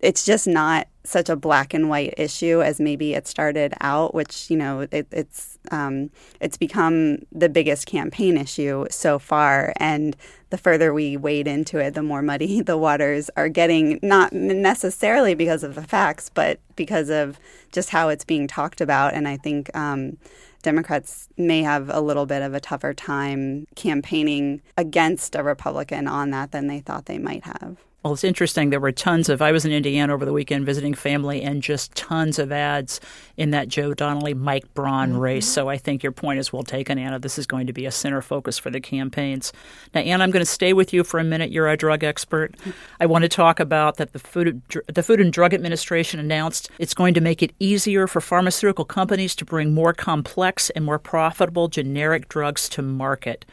it's 0.04 0.24
just 0.24 0.46
not 0.46 0.86
such 1.02 1.28
a 1.28 1.36
black 1.36 1.72
and 1.74 1.88
white 1.88 2.14
issue 2.16 2.62
as 2.62 2.78
maybe 2.78 3.14
it 3.14 3.26
started 3.26 3.72
out, 3.80 4.14
which 4.14 4.50
you 4.50 4.56
know 4.56 4.80
it, 4.90 5.06
it's 5.10 5.58
um, 5.70 6.10
it's 6.40 6.58
become 6.58 7.18
the 7.32 7.48
biggest 7.48 7.86
campaign 7.86 8.36
issue 8.36 8.84
so 8.90 9.18
far, 9.18 9.72
and 9.76 10.14
the 10.50 10.58
further 10.58 10.92
we 10.92 11.16
wade 11.16 11.48
into 11.48 11.78
it, 11.78 11.94
the 11.94 12.02
more 12.02 12.22
muddy 12.22 12.60
the 12.72 12.76
waters 12.76 13.30
are 13.36 13.48
getting. 13.48 13.98
Not 14.02 14.32
necessarily 14.32 15.34
because 15.34 15.62
of 15.62 15.74
the 15.74 15.82
facts, 15.82 16.28
but 16.28 16.60
because 16.76 17.08
of 17.08 17.38
just 17.72 17.88
how 17.88 18.10
it's 18.10 18.24
being 18.24 18.46
talked 18.46 18.80
about, 18.80 19.14
and 19.14 19.26
I 19.26 19.36
think. 19.36 19.74
Um, 19.74 20.18
Democrats 20.62 21.28
may 21.36 21.62
have 21.62 21.90
a 21.90 22.00
little 22.00 22.24
bit 22.24 22.40
of 22.40 22.54
a 22.54 22.60
tougher 22.60 22.94
time 22.94 23.66
campaigning 23.76 24.62
against 24.78 25.34
a 25.36 25.42
Republican 25.42 26.08
on 26.08 26.30
that 26.30 26.52
than 26.52 26.68
they 26.68 26.80
thought 26.80 27.04
they 27.04 27.18
might 27.18 27.44
have. 27.44 27.76
Well, 28.04 28.12
it's 28.12 28.22
interesting. 28.22 28.68
There 28.68 28.80
were 28.80 28.92
tons 28.92 29.30
of. 29.30 29.40
I 29.40 29.50
was 29.50 29.64
in 29.64 29.72
Indiana 29.72 30.12
over 30.12 30.26
the 30.26 30.32
weekend 30.34 30.66
visiting 30.66 30.92
family, 30.92 31.40
and 31.40 31.62
just 31.62 31.94
tons 31.94 32.38
of 32.38 32.52
ads 32.52 33.00
in 33.38 33.50
that 33.52 33.68
Joe 33.68 33.94
Donnelly 33.94 34.34
Mike 34.34 34.74
Braun 34.74 35.12
Mm-hmm. 35.12 35.18
race. 35.18 35.46
So 35.46 35.70
I 35.70 35.78
think 35.78 36.02
your 36.02 36.12
point 36.12 36.38
is 36.38 36.52
well 36.52 36.64
taken, 36.64 36.98
Anna. 36.98 37.18
This 37.18 37.38
is 37.38 37.46
going 37.46 37.66
to 37.66 37.72
be 37.72 37.86
a 37.86 37.90
center 37.90 38.20
focus 38.20 38.58
for 38.58 38.68
the 38.68 38.80
campaigns. 38.80 39.54
Now, 39.94 40.02
Anna, 40.02 40.22
I'm 40.22 40.30
going 40.30 40.44
to 40.44 40.50
stay 40.50 40.74
with 40.74 40.92
you 40.92 41.02
for 41.02 41.18
a 41.18 41.24
minute. 41.24 41.50
You're 41.50 41.68
a 41.68 41.78
drug 41.78 42.04
expert. 42.04 42.54
I 43.00 43.06
want 43.06 43.22
to 43.22 43.28
talk 43.28 43.58
about 43.58 43.96
that 43.96 44.12
the 44.12 44.18
Food 44.18 44.60
the 44.86 45.02
Food 45.02 45.20
and 45.22 45.32
Drug 45.32 45.54
Administration 45.54 46.20
announced 46.20 46.68
it's 46.78 46.92
going 46.92 47.14
to 47.14 47.22
make 47.22 47.42
it 47.42 47.54
easier 47.58 48.06
for 48.06 48.20
pharmaceutical 48.20 48.84
companies 48.84 49.34
to 49.36 49.46
bring 49.46 49.72
more 49.72 49.94
complex 49.94 50.68
and 50.70 50.84
more 50.84 50.98
profitable 50.98 51.68
generic 51.68 52.28
drugs 52.28 52.68
to 52.68 52.82
market. 52.82 53.46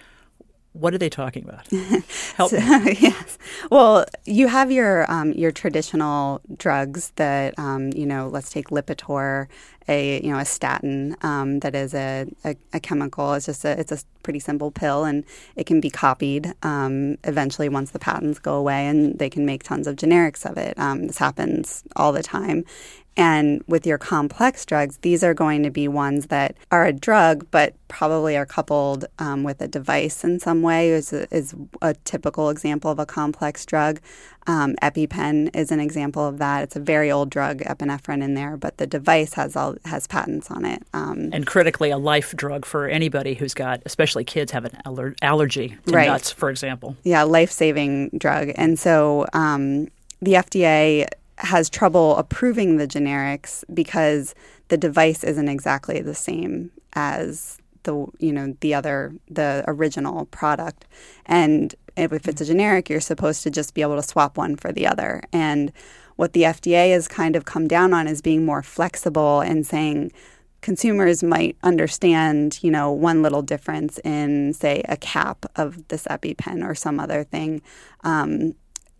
What 0.73 0.93
are 0.93 0.97
they 0.97 1.09
talking 1.09 1.43
about? 1.43 1.67
Help 2.35 2.53
me. 2.53 2.59
yes. 2.99 3.37
Well, 3.69 4.05
you 4.25 4.47
have 4.47 4.71
your 4.71 5.09
um, 5.11 5.33
your 5.33 5.51
traditional 5.51 6.39
drugs 6.57 7.11
that 7.17 7.57
um, 7.59 7.91
you 7.93 8.05
know. 8.05 8.29
Let's 8.29 8.49
take 8.49 8.69
Lipitor, 8.69 9.47
a 9.89 10.21
you 10.21 10.31
know 10.31 10.39
a 10.39 10.45
statin 10.45 11.17
um, 11.23 11.59
that 11.59 11.75
is 11.75 11.93
a, 11.93 12.25
a, 12.45 12.55
a 12.71 12.79
chemical. 12.79 13.33
It's 13.33 13.47
just 13.47 13.65
a 13.65 13.77
it's 13.77 13.91
a 13.91 13.99
pretty 14.23 14.39
simple 14.39 14.71
pill, 14.71 15.03
and 15.03 15.23
it 15.55 15.65
can 15.65 15.81
be 15.81 15.89
copied 15.89 16.53
um, 16.63 17.17
eventually 17.23 17.69
once 17.69 17.91
the 17.91 17.99
patents 17.99 18.39
go 18.39 18.55
away, 18.55 18.87
and 18.87 19.19
they 19.19 19.29
can 19.29 19.45
make 19.45 19.63
tons 19.63 19.87
of 19.87 19.95
generics 19.95 20.49
of 20.49 20.57
it. 20.57 20.77
Um, 20.77 21.07
this 21.07 21.17
happens 21.17 21.83
all 21.95 22.11
the 22.11 22.23
time. 22.23 22.65
And 23.17 23.61
with 23.67 23.85
your 23.85 23.97
complex 23.97 24.65
drugs, 24.65 24.97
these 25.01 25.23
are 25.23 25.33
going 25.33 25.63
to 25.63 25.69
be 25.69 25.87
ones 25.87 26.27
that 26.27 26.55
are 26.71 26.85
a 26.85 26.93
drug, 26.93 27.45
but 27.51 27.75
probably 27.89 28.37
are 28.37 28.45
coupled 28.45 29.03
um, 29.19 29.43
with 29.43 29.61
a 29.61 29.67
device 29.67 30.23
in 30.23 30.39
some 30.39 30.61
way. 30.61 30.91
Is 30.91 31.11
a, 31.11 31.27
is 31.35 31.53
a 31.81 31.93
typical 32.05 32.49
example 32.49 32.89
of 32.89 32.99
a 32.99 33.05
complex 33.05 33.65
drug. 33.65 33.99
Um, 34.47 34.75
EpiPen 34.81 35.55
is 35.55 35.71
an 35.71 35.79
example 35.79 36.25
of 36.25 36.39
that. 36.39 36.63
It's 36.63 36.75
a 36.75 36.79
very 36.79 37.11
old 37.11 37.29
drug, 37.29 37.59
epinephrine, 37.59 38.23
in 38.23 38.33
there, 38.33 38.57
but 38.57 38.77
the 38.77 38.87
device 38.87 39.33
has 39.33 39.55
all 39.55 39.75
has 39.85 40.07
patents 40.07 40.49
on 40.49 40.65
it. 40.65 40.81
Um, 40.93 41.29
and 41.31 41.45
critically 41.45 41.91
a 41.91 41.97
life 41.97 42.35
drug 42.35 42.65
for 42.65 42.87
anybody 42.87 43.35
who's 43.35 43.53
got 43.53 43.81
especially 43.85 44.10
kids 44.25 44.51
have 44.51 44.65
an 44.65 44.77
aller- 44.85 45.15
allergy 45.21 45.77
to 45.87 45.93
Right. 45.95 46.07
nuts 46.07 46.31
for 46.31 46.49
example 46.49 46.95
yeah, 47.03 47.23
life 47.23 47.51
saving 47.51 48.09
drug. 48.17 48.51
And 48.55 48.77
so 48.77 49.25
um, 49.33 49.87
the 50.21 50.33
FDA 50.33 51.07
has 51.37 51.69
trouble 51.69 52.15
approving 52.17 52.77
the 52.77 52.87
generics 52.87 53.63
because 53.73 54.35
the 54.67 54.77
device 54.77 55.23
isn't 55.23 55.49
exactly 55.49 55.99
the 56.01 56.13
same 56.13 56.71
as 56.93 57.57
the 57.83 58.05
you 58.19 58.31
know 58.31 58.55
the 58.59 58.73
other 58.75 59.11
the 59.27 59.63
original 59.67 60.25
product 60.25 60.85
and 61.25 61.73
if 61.97 62.27
it's 62.27 62.39
a 62.41 62.45
generic 62.45 62.89
you're 62.89 62.99
supposed 63.01 63.41
to 63.41 63.49
just 63.49 63.73
be 63.73 63.81
able 63.81 63.95
to 63.95 64.03
swap 64.03 64.37
one 64.37 64.55
for 64.55 64.71
the 64.71 64.85
other 64.85 65.23
and 65.33 65.71
what 66.17 66.33
the 66.33 66.43
FDA 66.43 66.91
has 66.91 67.07
kind 67.07 67.35
of 67.35 67.45
come 67.45 67.67
down 67.67 67.91
on 67.91 68.07
is 68.07 68.21
being 68.21 68.45
more 68.45 68.61
flexible 68.61 69.39
and 69.41 69.65
saying 69.65 70.11
consumers 70.61 71.23
might 71.23 71.57
understand, 71.63 72.59
you 72.61 72.71
know, 72.71 72.91
one 72.91 73.21
little 73.21 73.41
difference 73.41 73.99
in, 73.99 74.53
say, 74.53 74.83
a 74.87 74.97
cap 74.97 75.45
of 75.55 75.87
this 75.89 76.05
EpiPen 76.05 76.65
or 76.67 76.75
some 76.75 76.99
other 76.99 77.23
thing, 77.23 77.61
um, 78.03 78.53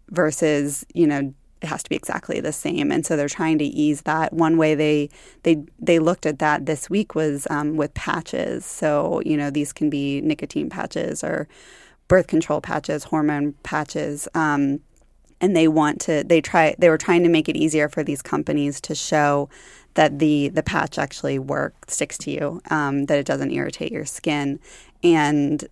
versus, 0.09 0.85
you 0.93 1.07
know, 1.07 1.33
it 1.61 1.67
has 1.67 1.83
to 1.83 1.89
be 1.89 1.95
exactly 1.95 2.39
the 2.39 2.51
same. 2.51 2.91
And 2.91 3.05
so 3.05 3.15
they're 3.15 3.29
trying 3.29 3.59
to 3.59 3.65
ease 3.65 4.01
that. 4.01 4.33
One 4.33 4.57
way 4.57 4.73
they 4.73 5.09
they 5.43 5.63
they 5.79 5.99
looked 5.99 6.25
at 6.25 6.39
that 6.39 6.65
this 6.65 6.89
week 6.89 7.13
was 7.13 7.47
um, 7.51 7.77
with 7.77 7.93
patches. 7.93 8.65
So 8.65 9.21
you 9.25 9.37
know, 9.37 9.51
these 9.51 9.71
can 9.71 9.89
be 9.89 10.21
nicotine 10.21 10.69
patches 10.69 11.23
or 11.23 11.47
birth 12.07 12.27
control 12.27 12.61
patches, 12.61 13.05
hormone 13.05 13.53
patches. 13.63 14.27
Um, 14.33 14.79
and 15.39 15.55
they 15.55 15.67
want 15.67 15.99
to 16.01 16.23
they 16.23 16.41
try 16.41 16.75
they 16.77 16.89
were 16.89 16.97
trying 16.97 17.23
to 17.23 17.29
make 17.29 17.49
it 17.49 17.55
easier 17.55 17.89
for 17.89 18.03
these 18.03 18.21
companies 18.21 18.79
to 18.81 18.95
show 18.95 19.49
that 19.95 20.19
the 20.19 20.49
the 20.49 20.63
patch 20.63 20.97
actually 20.97 21.39
works 21.39 21.93
sticks 21.93 22.17
to 22.19 22.31
you 22.31 22.61
um, 22.69 23.05
that 23.05 23.19
it 23.19 23.25
doesn't 23.25 23.51
irritate 23.51 23.91
your 23.91 24.05
skin. 24.05 24.59
And 25.03 25.63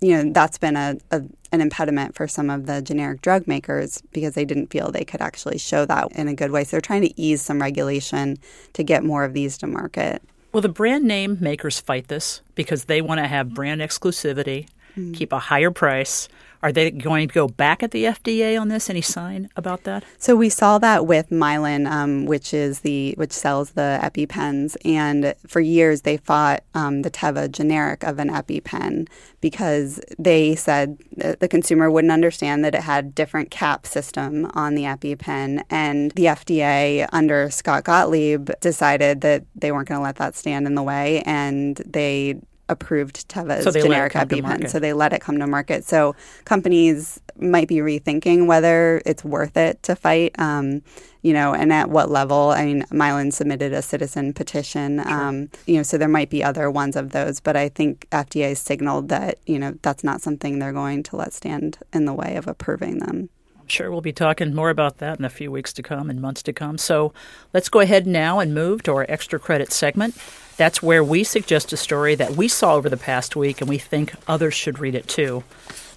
you 0.00 0.16
know 0.16 0.32
that's 0.32 0.58
been 0.58 0.76
a, 0.76 0.96
a 1.10 1.22
an 1.52 1.60
impediment 1.60 2.14
for 2.14 2.28
some 2.28 2.48
of 2.48 2.66
the 2.66 2.80
generic 2.80 3.22
drug 3.22 3.46
makers 3.46 4.02
because 4.12 4.34
they 4.34 4.44
didn't 4.44 4.68
feel 4.68 4.90
they 4.90 5.04
could 5.04 5.20
actually 5.20 5.58
show 5.58 5.84
that 5.84 6.10
in 6.12 6.28
a 6.28 6.34
good 6.34 6.50
way. 6.50 6.64
So 6.64 6.72
they're 6.72 6.80
trying 6.80 7.02
to 7.02 7.20
ease 7.20 7.42
some 7.42 7.60
regulation 7.60 8.38
to 8.74 8.82
get 8.82 9.04
more 9.04 9.24
of 9.24 9.34
these 9.34 9.58
to 9.58 9.66
market. 9.66 10.22
Well, 10.52 10.62
the 10.62 10.68
brand 10.68 11.04
name 11.04 11.38
makers 11.40 11.80
fight 11.80 12.08
this? 12.08 12.40
Because 12.54 12.84
they 12.84 13.00
want 13.00 13.18
to 13.18 13.26
have 13.28 13.54
brand 13.54 13.80
exclusivity, 13.80 14.68
keep 15.12 15.32
a 15.32 15.38
higher 15.38 15.70
price? 15.70 16.28
Are 16.62 16.72
they 16.72 16.90
going 16.90 17.28
to 17.28 17.34
go 17.34 17.48
back 17.48 17.82
at 17.82 17.90
the 17.90 18.04
FDA 18.04 18.60
on 18.60 18.68
this? 18.68 18.90
Any 18.90 19.00
sign 19.00 19.48
about 19.56 19.84
that? 19.84 20.04
So 20.18 20.36
we 20.36 20.50
saw 20.50 20.78
that 20.78 21.06
with 21.06 21.30
Mylan, 21.30 21.90
um, 21.90 22.26
which 22.26 22.52
is 22.52 22.80
the 22.80 23.14
which 23.16 23.32
sells 23.32 23.70
the 23.70 23.98
EpiPens, 24.02 24.76
and 24.84 25.34
for 25.46 25.60
years 25.60 26.02
they 26.02 26.18
fought 26.18 26.62
um, 26.74 27.02
the 27.02 27.10
Teva 27.10 27.50
generic 27.50 28.04
of 28.04 28.18
an 28.18 28.28
EpiPen 28.28 29.08
because 29.40 30.00
they 30.18 30.54
said 30.54 30.98
the 31.16 31.48
consumer 31.48 31.90
wouldn't 31.90 32.12
understand 32.12 32.62
that 32.64 32.74
it 32.74 32.82
had 32.82 33.14
different 33.14 33.50
cap 33.50 33.86
system 33.86 34.50
on 34.52 34.74
the 34.74 34.82
EpiPen, 34.82 35.62
and 35.70 36.10
the 36.12 36.26
FDA 36.26 37.08
under 37.12 37.50
Scott 37.50 37.84
Gottlieb 37.84 38.50
decided 38.60 39.22
that 39.22 39.44
they 39.54 39.72
weren't 39.72 39.88
going 39.88 39.98
to 39.98 40.04
let 40.04 40.16
that 40.16 40.36
stand 40.36 40.66
in 40.66 40.74
the 40.74 40.82
way, 40.82 41.22
and 41.22 41.76
they 41.86 42.38
approved 42.70 43.28
Teva's 43.28 43.64
So 43.64 43.70
they 43.70 43.82
let 43.82 43.86
it 43.86 44.12
generic 44.12 44.12
EpiPen. 44.12 44.70
So 44.70 44.78
they 44.78 44.92
let 44.92 45.12
it 45.12 45.20
come 45.20 45.38
to 45.38 45.46
market. 45.46 45.84
So 45.84 46.14
companies 46.44 47.20
might 47.38 47.68
be 47.68 47.76
rethinking 47.76 48.46
whether 48.46 49.02
it's 49.04 49.24
worth 49.24 49.56
it 49.56 49.82
to 49.84 49.96
fight. 49.96 50.38
Um, 50.38 50.82
you 51.22 51.34
know, 51.34 51.52
and 51.52 51.72
at 51.72 51.90
what 51.90 52.10
level? 52.10 52.50
I 52.50 52.64
mean, 52.64 52.82
Mylan 52.84 53.32
submitted 53.32 53.72
a 53.72 53.82
citizen 53.82 54.32
petition. 54.32 55.02
Sure. 55.02 55.12
Um, 55.12 55.50
you 55.66 55.76
know, 55.76 55.82
so 55.82 55.98
there 55.98 56.08
might 56.08 56.30
be 56.30 56.42
other 56.42 56.70
ones 56.70 56.96
of 56.96 57.10
those, 57.10 57.40
but 57.40 57.56
I 57.56 57.68
think 57.68 58.06
FDA 58.10 58.56
signaled 58.56 59.10
that 59.10 59.38
you 59.46 59.58
know 59.58 59.74
that's 59.82 60.02
not 60.02 60.22
something 60.22 60.58
they're 60.58 60.72
going 60.72 61.02
to 61.04 61.16
let 61.16 61.32
stand 61.32 61.78
in 61.92 62.06
the 62.06 62.14
way 62.14 62.36
of 62.36 62.48
approving 62.48 63.00
them. 63.00 63.28
Sure, 63.66 63.90
we'll 63.90 64.00
be 64.00 64.12
talking 64.12 64.52
more 64.52 64.70
about 64.70 64.98
that 64.98 65.18
in 65.18 65.24
a 65.24 65.30
few 65.30 65.50
weeks 65.50 65.72
to 65.74 65.82
come 65.82 66.10
and 66.10 66.20
months 66.20 66.42
to 66.42 66.52
come. 66.52 66.76
So 66.76 67.12
let's 67.54 67.68
go 67.68 67.78
ahead 67.78 68.04
now 68.06 68.40
and 68.40 68.52
move 68.52 68.82
to 68.84 68.92
our 68.92 69.06
extra 69.08 69.38
credit 69.38 69.72
segment. 69.72 70.16
That's 70.60 70.82
where 70.82 71.02
we 71.02 71.24
suggest 71.24 71.72
a 71.72 71.76
story 71.78 72.14
that 72.16 72.32
we 72.32 72.46
saw 72.46 72.74
over 72.74 72.90
the 72.90 72.98
past 72.98 73.34
week 73.34 73.62
and 73.62 73.70
we 73.70 73.78
think 73.78 74.12
others 74.28 74.52
should 74.52 74.78
read 74.78 74.94
it 74.94 75.08
too. 75.08 75.42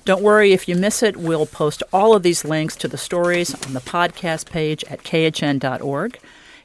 Don't 0.05 0.21
worry 0.21 0.53
if 0.53 0.69
you 0.69 0.75
miss 0.77 1.03
it, 1.03 1.17
we'll 1.17 1.45
post 1.45 1.83
all 1.91 2.15
of 2.15 2.23
these 2.23 2.45
links 2.45 2.77
to 2.77 2.87
the 2.87 2.97
stories 2.97 3.53
on 3.65 3.73
the 3.73 3.81
podcast 3.81 4.49
page 4.49 4.85
at 4.85 5.03
khn.org. 5.03 6.17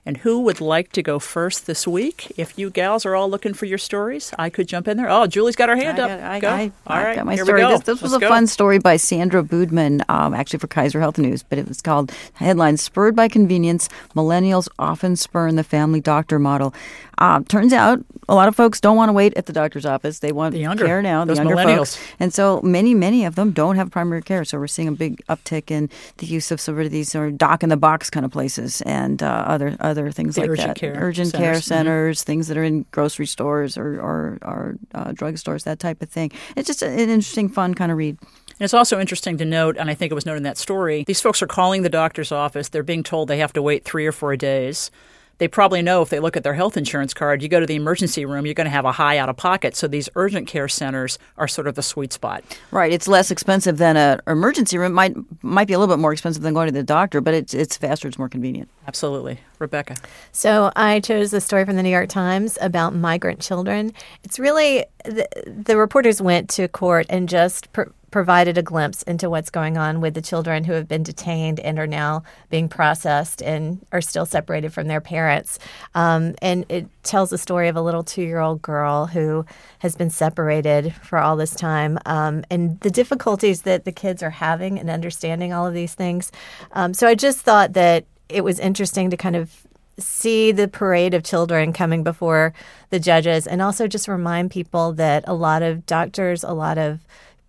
And 0.08 0.16
who 0.16 0.40
would 0.40 0.62
like 0.62 0.92
to 0.92 1.02
go 1.02 1.18
first 1.18 1.66
this 1.66 1.86
week? 1.86 2.32
If 2.38 2.58
you 2.58 2.70
gals 2.70 3.04
are 3.04 3.14
all 3.14 3.28
looking 3.28 3.52
for 3.52 3.66
your 3.66 3.76
stories, 3.76 4.32
I 4.38 4.48
could 4.48 4.66
jump 4.66 4.88
in 4.88 4.96
there. 4.96 5.10
Oh, 5.10 5.26
Julie's 5.26 5.54
got 5.54 5.68
her 5.68 5.76
hand 5.76 6.00
I 6.00 6.02
up. 6.02 6.08
Got, 6.08 6.20
I, 6.20 6.40
go. 6.40 6.48
I, 6.48 6.72
all 6.86 6.96
right, 6.96 7.16
got 7.16 7.26
my 7.26 7.34
here 7.34 7.44
story. 7.44 7.62
We 7.62 7.68
go. 7.68 7.76
This, 7.76 7.84
this 7.84 8.00
was 8.00 8.14
a 8.14 8.18
go. 8.18 8.26
fun 8.26 8.46
story 8.46 8.78
by 8.78 8.96
Sandra 8.96 9.42
Boodman, 9.42 10.00
um, 10.08 10.32
actually 10.32 10.60
for 10.60 10.66
Kaiser 10.66 10.98
Health 10.98 11.18
News, 11.18 11.42
but 11.42 11.58
it 11.58 11.68
was 11.68 11.82
called 11.82 12.10
headline 12.32 12.78
"Spurred 12.78 13.14
by 13.14 13.28
Convenience: 13.28 13.90
Millennials 14.16 14.66
Often 14.78 15.16
Spurn 15.16 15.56
the 15.56 15.62
Family 15.62 16.00
Doctor 16.00 16.38
Model." 16.38 16.72
Uh, 17.18 17.40
turns 17.48 17.72
out 17.72 17.98
a 18.28 18.34
lot 18.34 18.46
of 18.46 18.54
folks 18.54 18.80
don't 18.80 18.96
want 18.96 19.08
to 19.08 19.12
wait 19.12 19.36
at 19.36 19.46
the 19.46 19.52
doctor's 19.52 19.84
office. 19.84 20.20
They 20.20 20.30
want 20.30 20.52
the 20.52 20.60
younger, 20.60 20.86
care 20.86 21.02
now. 21.02 21.24
The 21.24 21.34
younger 21.34 21.56
millennials. 21.56 21.96
folks, 21.96 22.14
and 22.20 22.32
so 22.32 22.60
many, 22.62 22.94
many 22.94 23.24
of 23.24 23.34
them 23.34 23.50
don't 23.50 23.74
have 23.74 23.90
primary 23.90 24.22
care. 24.22 24.44
So 24.44 24.56
we're 24.56 24.68
seeing 24.68 24.86
a 24.86 24.92
big 24.92 25.20
uptick 25.26 25.70
in 25.70 25.90
the 26.18 26.26
use 26.26 26.52
of 26.52 26.60
sort 26.60 26.86
of 26.86 26.92
these 26.92 27.10
sort 27.10 27.28
of 27.28 27.36
doc 27.36 27.64
in 27.64 27.70
the 27.70 27.76
box 27.76 28.08
kind 28.08 28.24
of 28.24 28.30
places 28.30 28.80
and 28.82 29.20
uh, 29.22 29.44
other 29.46 29.76
other 29.80 29.97
things 30.12 30.34
the 30.34 30.42
like 30.42 30.50
urgent 30.50 30.68
that. 30.68 30.76
Care 30.76 30.94
urgent 30.96 31.28
centers. 31.28 31.44
care 31.44 31.60
centers, 31.60 32.20
mm-hmm. 32.20 32.26
things 32.26 32.48
that 32.48 32.56
are 32.56 32.64
in 32.64 32.84
grocery 32.90 33.26
stores 33.26 33.76
or 33.76 34.00
or, 34.00 34.38
or 34.42 34.78
uh, 34.94 35.10
drugstores, 35.10 35.64
that 35.64 35.78
type 35.78 36.00
of 36.02 36.08
thing. 36.08 36.30
It's 36.56 36.66
just 36.66 36.82
an 36.82 36.98
interesting, 36.98 37.48
fun 37.48 37.74
kind 37.74 37.90
of 37.90 37.98
read. 37.98 38.18
And 38.20 38.64
it's 38.64 38.74
also 38.74 38.98
interesting 38.98 39.38
to 39.38 39.44
note, 39.44 39.76
and 39.76 39.88
I 39.88 39.94
think 39.94 40.10
it 40.10 40.14
was 40.14 40.26
noted 40.26 40.38
in 40.38 40.42
that 40.44 40.58
story, 40.58 41.04
these 41.06 41.20
folks 41.20 41.42
are 41.42 41.46
calling 41.46 41.82
the 41.82 41.88
doctor's 41.88 42.32
office. 42.32 42.68
They're 42.68 42.82
being 42.82 43.04
told 43.04 43.28
they 43.28 43.38
have 43.38 43.52
to 43.52 43.62
wait 43.62 43.84
three 43.84 44.06
or 44.06 44.12
four 44.12 44.36
days. 44.36 44.90
They 45.38 45.48
probably 45.48 45.82
know 45.82 46.02
if 46.02 46.10
they 46.10 46.20
look 46.20 46.36
at 46.36 46.42
their 46.42 46.54
health 46.54 46.76
insurance 46.76 47.14
card, 47.14 47.42
you 47.42 47.48
go 47.48 47.60
to 47.60 47.66
the 47.66 47.76
emergency 47.76 48.24
room, 48.24 48.44
you're 48.44 48.54
going 48.54 48.66
to 48.66 48.70
have 48.70 48.84
a 48.84 48.92
high 48.92 49.18
out 49.18 49.28
of 49.28 49.36
pocket. 49.36 49.76
So 49.76 49.88
these 49.88 50.08
urgent 50.16 50.46
care 50.46 50.68
centers 50.68 51.18
are 51.36 51.48
sort 51.48 51.66
of 51.66 51.74
the 51.74 51.82
sweet 51.82 52.12
spot. 52.12 52.44
Right. 52.70 52.92
It's 52.92 53.08
less 53.08 53.30
expensive 53.30 53.78
than 53.78 53.96
an 53.96 54.20
emergency 54.26 54.78
room. 54.78 54.92
Might 54.92 55.16
might 55.42 55.68
be 55.68 55.74
a 55.74 55.78
little 55.78 55.94
bit 55.94 56.00
more 56.00 56.12
expensive 56.12 56.42
than 56.42 56.54
going 56.54 56.66
to 56.66 56.72
the 56.72 56.82
doctor, 56.82 57.20
but 57.20 57.34
it's 57.34 57.54
it's 57.54 57.76
faster. 57.76 58.08
It's 58.08 58.18
more 58.18 58.28
convenient. 58.28 58.68
Absolutely, 58.86 59.38
Rebecca. 59.58 59.96
So 60.32 60.72
I 60.74 61.00
chose 61.00 61.30
the 61.30 61.40
story 61.40 61.64
from 61.64 61.76
the 61.76 61.82
New 61.82 61.90
York 61.90 62.08
Times 62.08 62.58
about 62.60 62.94
migrant 62.94 63.40
children. 63.40 63.92
It's 64.24 64.38
really 64.38 64.86
the, 65.04 65.28
the 65.46 65.76
reporters 65.76 66.20
went 66.20 66.50
to 66.50 66.68
court 66.68 67.06
and 67.08 67.28
just. 67.28 67.72
Pr- 67.72 67.90
provided 68.10 68.56
a 68.56 68.62
glimpse 68.62 69.02
into 69.02 69.28
what's 69.28 69.50
going 69.50 69.76
on 69.76 70.00
with 70.00 70.14
the 70.14 70.22
children 70.22 70.64
who 70.64 70.72
have 70.72 70.88
been 70.88 71.02
detained 71.02 71.60
and 71.60 71.78
are 71.78 71.86
now 71.86 72.22
being 72.50 72.68
processed 72.68 73.42
and 73.42 73.84
are 73.92 74.00
still 74.00 74.24
separated 74.24 74.72
from 74.72 74.88
their 74.88 75.00
parents. 75.00 75.58
Um, 75.94 76.34
and 76.40 76.64
it 76.68 76.86
tells 77.02 77.30
the 77.30 77.38
story 77.38 77.68
of 77.68 77.76
a 77.76 77.82
little 77.82 78.02
two 78.02 78.22
year 78.22 78.40
old 78.40 78.62
girl 78.62 79.06
who 79.06 79.44
has 79.80 79.96
been 79.96 80.10
separated 80.10 80.94
for 80.94 81.18
all 81.18 81.36
this 81.36 81.54
time 81.54 81.98
um, 82.06 82.44
and 82.50 82.80
the 82.80 82.90
difficulties 82.90 83.62
that 83.62 83.84
the 83.84 83.92
kids 83.92 84.22
are 84.22 84.30
having 84.30 84.78
in 84.78 84.88
understanding 84.88 85.52
all 85.52 85.66
of 85.66 85.74
these 85.74 85.94
things. 85.94 86.32
Um, 86.72 86.94
so 86.94 87.06
I 87.06 87.14
just 87.14 87.40
thought 87.40 87.74
that 87.74 88.04
it 88.28 88.42
was 88.42 88.58
interesting 88.58 89.10
to 89.10 89.16
kind 89.16 89.36
of 89.36 89.66
see 89.98 90.52
the 90.52 90.68
parade 90.68 91.12
of 91.12 91.24
children 91.24 91.72
coming 91.72 92.04
before 92.04 92.54
the 92.90 93.00
judges 93.00 93.46
and 93.46 93.60
also 93.60 93.88
just 93.88 94.06
remind 94.06 94.50
people 94.50 94.92
that 94.92 95.24
a 95.26 95.34
lot 95.34 95.62
of 95.62 95.84
doctors, 95.86 96.44
a 96.44 96.52
lot 96.52 96.78
of 96.78 97.00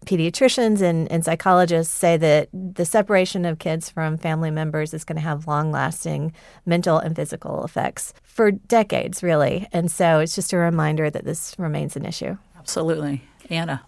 pediatricians 0.05 0.81
and, 0.81 1.11
and 1.11 1.23
psychologists 1.25 1.93
say 1.93 2.17
that 2.17 2.49
the 2.53 2.85
separation 2.85 3.45
of 3.45 3.59
kids 3.59 3.89
from 3.89 4.17
family 4.17 4.51
members 4.51 4.93
is 4.93 5.03
going 5.03 5.17
to 5.17 5.21
have 5.21 5.47
long 5.47 5.71
lasting 5.71 6.33
mental 6.65 6.97
and 6.97 7.15
physical 7.15 7.63
effects 7.63 8.13
for 8.23 8.51
decades, 8.51 9.21
really. 9.21 9.67
And 9.71 9.91
so 9.91 10.19
it's 10.19 10.35
just 10.35 10.53
a 10.53 10.57
reminder 10.57 11.09
that 11.09 11.25
this 11.25 11.55
remains 11.57 11.95
an 11.95 12.05
issue. 12.05 12.37
Absolutely. 12.57 13.23
Anna. 13.49 13.81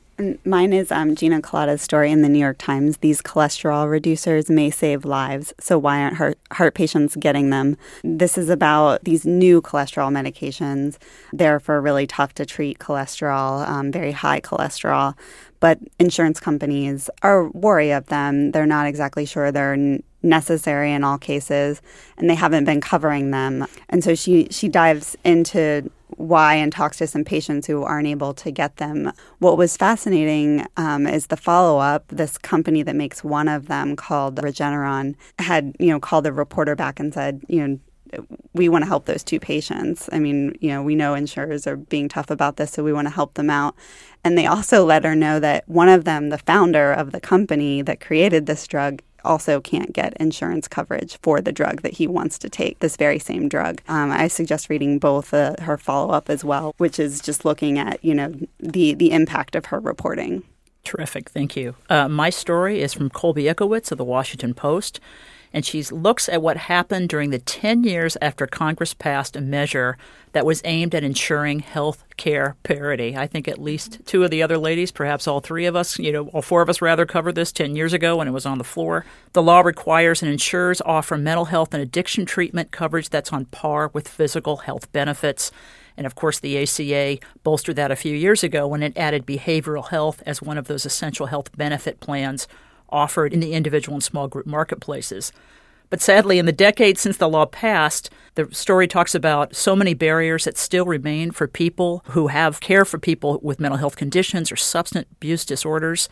Mine 0.45 0.73
is 0.73 0.91
um, 0.91 1.15
Gina 1.15 1.41
Kolata's 1.41 1.81
story 1.81 2.12
in 2.12 2.21
the 2.21 2.29
New 2.29 2.39
York 2.39 2.57
Times. 2.60 2.97
These 2.97 3.21
cholesterol 3.21 3.88
reducers 3.88 4.49
may 4.49 4.69
save 4.69 5.03
lives, 5.03 5.53
so 5.60 5.79
why 5.79 6.01
aren't 6.01 6.17
heart, 6.17 6.38
heart 6.51 6.75
patients 6.75 7.15
getting 7.15 7.49
them? 7.49 7.77
This 8.03 8.38
is 8.38 8.49
about 8.49 9.03
these 9.03 9.25
new 9.25 9.62
cholesterol 9.62 10.12
medications. 10.12 10.97
They're 11.34 11.60
for 11.60 11.81
really 11.81 12.05
tough 12.05 12.34
to 12.36 12.45
treat 12.45 12.77
cholesterol, 12.79 13.67
um, 13.67 13.91
very 13.91 14.12
high 14.12 14.41
cholesterol, 14.41 15.17
but 15.60 15.79
insurance 15.99 16.39
companies 16.39 17.10
are 17.23 17.49
wary 17.49 17.91
of 17.91 18.05
them. 18.07 18.51
They're 18.51 18.65
not 18.65 18.88
exactly 18.88 19.25
sure 19.25 19.51
they're 19.51 19.73
n- 19.73 20.03
necessary 20.21 20.91
in 20.91 21.03
all 21.03 21.17
cases, 21.17 21.81
and 22.17 22.29
they 22.29 22.36
haven't 22.36 22.65
been 22.65 22.81
covering 22.81 23.31
them. 23.31 23.65
And 23.89 24.03
so 24.03 24.13
she 24.13 24.47
she 24.51 24.67
dives 24.67 25.15
into 25.23 25.89
why 26.21 26.55
and 26.55 26.71
talks 26.71 26.97
to 26.97 27.07
some 27.07 27.23
patients 27.23 27.67
who 27.67 27.84
aren't 27.84 28.07
able 28.07 28.34
to 28.36 28.51
get 28.51 28.77
them. 28.77 29.12
What 29.39 29.57
was 29.57 29.77
fascinating 29.77 30.65
um, 30.77 31.07
is 31.07 31.27
the 31.27 31.38
follow 31.38 31.79
up. 31.79 32.07
This 32.07 32.38
company 32.38 32.84
that 32.84 32.95
makes 32.95 33.23
one 33.23 33.47
of 33.47 33.67
them, 33.67 33.95
called 33.95 34.36
Regeneron, 34.36 35.15
had 35.39 35.75
you 35.79 35.88
know 35.88 35.99
called 35.99 36.25
the 36.25 36.34
reporter 36.34 36.75
back 36.75 36.99
and 36.99 37.13
said, 37.13 37.41
you 37.47 37.67
know. 37.67 37.79
We 38.53 38.67
want 38.67 38.84
to 38.84 38.89
help 38.89 39.05
those 39.05 39.23
two 39.23 39.39
patients. 39.39 40.10
I 40.12 40.19
mean, 40.19 40.53
you 40.60 40.67
know, 40.67 40.84
we 40.84 40.95
know 40.95 41.13
insurers 41.13 41.65
are 41.65 41.77
being 41.77 42.10
tough 42.10 42.29
about 42.29 42.57
this, 42.57 42.71
so 42.71 42.84
we 42.84 42.91
want 42.91 43.07
to 43.07 43.13
help 43.13 43.36
them 43.36 43.49
out. 43.49 43.73
And 44.25 44.38
they 44.38 44.47
also 44.47 44.84
let 44.84 45.05
her 45.05 45.15
know 45.15 45.39
that 45.39 45.63
one 45.69 45.88
of 45.88 46.03
them, 46.03 46.27
the 46.27 46.38
founder 46.38 46.91
of 46.91 47.13
the 47.13 47.21
company 47.21 47.81
that 47.84 48.01
created 48.01 48.47
this 48.47 48.67
drug, 48.67 49.01
also 49.23 49.62
can't 49.62 49.93
get 49.93 50.13
insurance 50.17 50.67
coverage 50.67 51.17
for 51.21 51.41
the 51.41 51.51
drug 51.51 51.81
that 51.81 51.93
he 51.93 52.07
wants 52.07 52.38
to 52.39 52.49
take, 52.49 52.79
this 52.79 52.97
very 52.97 53.19
same 53.19 53.49
drug. 53.49 53.81
Um, 53.88 54.12
I 54.12 54.27
suggest 54.27 54.69
reading 54.69 54.99
both 54.99 55.34
uh, 55.34 55.55
her 55.62 55.77
follow 55.77 56.13
up 56.13 56.29
as 56.29 56.43
well, 56.43 56.73
which 56.77 56.99
is 56.99 57.21
just 57.21 57.45
looking 57.45 57.79
at 57.79 58.03
you 58.03 58.13
know 58.13 58.34
the 58.60 58.93
the 58.93 59.12
impact 59.12 59.55
of 59.55 59.65
her 59.67 59.79
reporting. 59.79 60.43
Terrific, 60.84 61.29
thank 61.29 61.55
you. 61.55 61.75
Uh, 61.89 62.07
my 62.07 62.29
story 62.29 62.81
is 62.81 62.93
from 62.93 63.10
Colby 63.10 63.43
Itkowitz 63.43 63.91
of 63.91 63.97
the 63.97 64.03
Washington 64.03 64.53
Post, 64.53 64.99
and 65.53 65.65
she 65.65 65.83
looks 65.83 66.29
at 66.29 66.41
what 66.41 66.57
happened 66.57 67.09
during 67.09 67.29
the 67.29 67.39
10 67.39 67.83
years 67.83 68.17
after 68.21 68.47
Congress 68.47 68.93
passed 68.93 69.35
a 69.35 69.41
measure 69.41 69.97
that 70.31 70.45
was 70.45 70.61
aimed 70.63 70.95
at 70.95 71.03
ensuring 71.03 71.59
health 71.59 72.05
care 72.15 72.55
parity. 72.63 73.17
I 73.17 73.27
think 73.27 73.47
at 73.47 73.61
least 73.61 73.99
two 74.05 74.23
of 74.23 74.31
the 74.31 74.41
other 74.41 74.57
ladies, 74.57 74.91
perhaps 74.91 75.27
all 75.27 75.41
three 75.41 75.65
of 75.65 75.75
us, 75.75 75.99
you 75.99 76.11
know, 76.11 76.27
all 76.29 76.41
four 76.41 76.61
of 76.61 76.69
us 76.69 76.81
rather, 76.81 77.05
covered 77.05 77.35
this 77.35 77.51
10 77.51 77.75
years 77.75 77.91
ago 77.91 78.17
when 78.17 78.27
it 78.27 78.31
was 78.31 78.45
on 78.45 78.57
the 78.57 78.63
floor. 78.63 79.05
The 79.33 79.41
law 79.41 79.61
requires 79.61 80.21
and 80.21 80.31
insurers 80.31 80.81
offer 80.85 81.17
mental 81.17 81.45
health 81.45 81.73
and 81.73 81.83
addiction 81.83 82.25
treatment 82.25 82.71
coverage 82.71 83.09
that's 83.09 83.33
on 83.33 83.45
par 83.45 83.89
with 83.93 84.07
physical 84.07 84.57
health 84.57 84.91
benefits. 84.93 85.51
And 85.97 86.05
of 86.05 86.15
course, 86.15 86.39
the 86.39 86.61
ACA 86.61 87.19
bolstered 87.43 87.75
that 87.75 87.91
a 87.91 87.97
few 87.97 88.15
years 88.15 88.43
ago 88.43 88.67
when 88.67 88.83
it 88.83 88.97
added 88.97 89.25
behavioral 89.25 89.89
health 89.89 90.23
as 90.25 90.41
one 90.41 90.57
of 90.57 90.67
those 90.67 90.85
essential 90.85 91.25
health 91.25 91.55
benefit 91.57 91.99
plans 91.99 92.47
offered 92.91 93.34
in 93.34 93.39
the 93.39 93.54
individual 93.54 93.95
and 93.95 94.04
small 94.04 94.27
group 94.27 94.45
marketplaces. 94.45 95.32
But 95.91 96.01
sadly, 96.01 96.39
in 96.39 96.45
the 96.45 96.54
decades 96.54 97.01
since 97.01 97.17
the 97.17 97.27
law 97.27 97.45
passed, 97.45 98.10
the 98.36 98.47
story 98.54 98.88
talks 98.88 99.13
about 99.13 99.56
so 99.56 99.75
many 99.75 99.93
barriers 99.93 100.45
that 100.45 100.58
still 100.58 100.86
remain 100.86 101.32
for 101.32 101.47
people 101.47 102.01
who 102.08 102.27
have 102.27 102.62
care 102.62 102.86
for 102.86 102.97
people 102.97 103.39
with 103.43 103.60
mental 103.60 103.77
health 103.77 103.97
conditions 103.97 104.51
or 104.51 104.56
substance 104.56 105.08
abuse 105.12 105.43
disorders. 105.43 106.08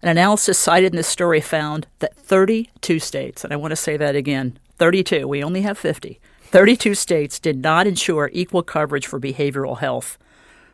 An 0.00 0.08
analysis 0.08 0.58
cited 0.58 0.92
in 0.92 0.96
this 0.96 1.06
story 1.06 1.42
found 1.42 1.86
that 1.98 2.16
32 2.16 2.98
states, 2.98 3.44
and 3.44 3.52
I 3.52 3.56
want 3.56 3.72
to 3.72 3.76
say 3.76 3.98
that 3.98 4.16
again 4.16 4.58
32, 4.78 5.28
we 5.28 5.44
only 5.44 5.60
have 5.60 5.76
50, 5.76 6.18
32 6.44 6.94
states 6.94 7.38
did 7.38 7.58
not 7.58 7.86
ensure 7.86 8.30
equal 8.32 8.62
coverage 8.62 9.06
for 9.06 9.20
behavioral 9.20 9.80
health. 9.80 10.16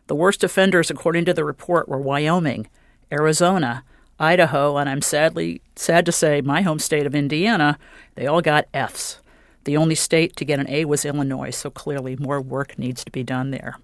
The 0.06 0.14
worst 0.14 0.44
offenders, 0.44 0.88
according 0.88 1.24
to 1.24 1.34
the 1.34 1.44
report, 1.44 1.88
were 1.88 1.98
Wyoming, 1.98 2.68
Arizona, 3.10 3.82
Idaho, 4.18 4.76
and 4.76 4.88
I'm 4.88 5.02
sadly 5.02 5.60
sad 5.74 6.06
to 6.06 6.12
say 6.12 6.40
my 6.40 6.62
home 6.62 6.78
state 6.78 7.06
of 7.06 7.14
Indiana, 7.14 7.78
they 8.14 8.26
all 8.26 8.40
got 8.40 8.68
Fs. 8.72 9.20
The 9.64 9.76
only 9.76 9.94
state 9.94 10.36
to 10.36 10.44
get 10.44 10.60
an 10.60 10.70
A 10.70 10.84
was 10.84 11.04
Illinois, 11.04 11.50
so 11.50 11.70
clearly 11.70 12.16
more 12.16 12.40
work 12.40 12.78
needs 12.78 13.04
to 13.04 13.10
be 13.10 13.22
done 13.22 13.50
there. 13.50 13.78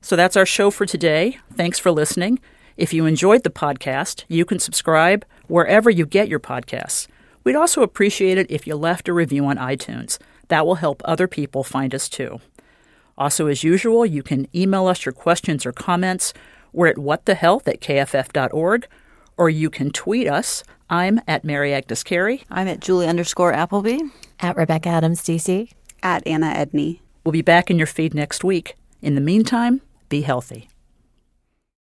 So 0.00 0.16
that's 0.16 0.36
our 0.36 0.46
show 0.46 0.70
for 0.70 0.86
today. 0.86 1.38
Thanks 1.54 1.78
for 1.78 1.90
listening. 1.90 2.40
If 2.76 2.92
you 2.92 3.06
enjoyed 3.06 3.42
the 3.42 3.50
podcast, 3.50 4.24
you 4.28 4.44
can 4.44 4.58
subscribe 4.58 5.24
wherever 5.46 5.88
you 5.90 6.04
get 6.04 6.28
your 6.28 6.40
podcasts. 6.40 7.08
We'd 7.42 7.56
also 7.56 7.82
appreciate 7.82 8.38
it 8.38 8.50
if 8.50 8.66
you 8.66 8.76
left 8.76 9.08
a 9.08 9.12
review 9.12 9.46
on 9.46 9.56
iTunes. 9.56 10.18
That 10.48 10.66
will 10.66 10.76
help 10.76 11.02
other 11.04 11.26
people 11.26 11.64
find 11.64 11.94
us 11.94 12.08
too. 12.08 12.40
Also, 13.16 13.46
as 13.46 13.64
usual, 13.64 14.06
you 14.06 14.22
can 14.22 14.46
email 14.54 14.86
us 14.86 15.04
your 15.04 15.12
questions 15.12 15.66
or 15.66 15.72
comments. 15.72 16.32
We're 16.72 16.88
at 16.88 16.96
whatthehealth 16.96 17.66
at 17.66 17.80
kff.org 17.80 18.86
or 19.38 19.48
you 19.48 19.70
can 19.70 19.90
tweet 19.90 20.28
us. 20.28 20.62
I'm 20.90 21.20
at 21.26 21.44
Mary 21.44 21.72
Agnes 21.72 22.02
Carey. 22.02 22.42
I'm 22.50 22.68
at 22.68 22.80
Julie 22.80 23.06
underscore 23.06 23.52
Appleby. 23.52 24.00
At 24.40 24.56
Rebecca 24.56 24.90
Adams, 24.90 25.22
DC. 25.22 25.70
At 26.02 26.26
Anna 26.26 26.52
Edney. 26.54 27.00
We'll 27.24 27.32
be 27.32 27.42
back 27.42 27.70
in 27.70 27.78
your 27.78 27.86
feed 27.86 28.14
next 28.14 28.44
week. 28.44 28.74
In 29.00 29.14
the 29.14 29.20
meantime, 29.20 29.80
be 30.08 30.22
healthy. 30.22 30.68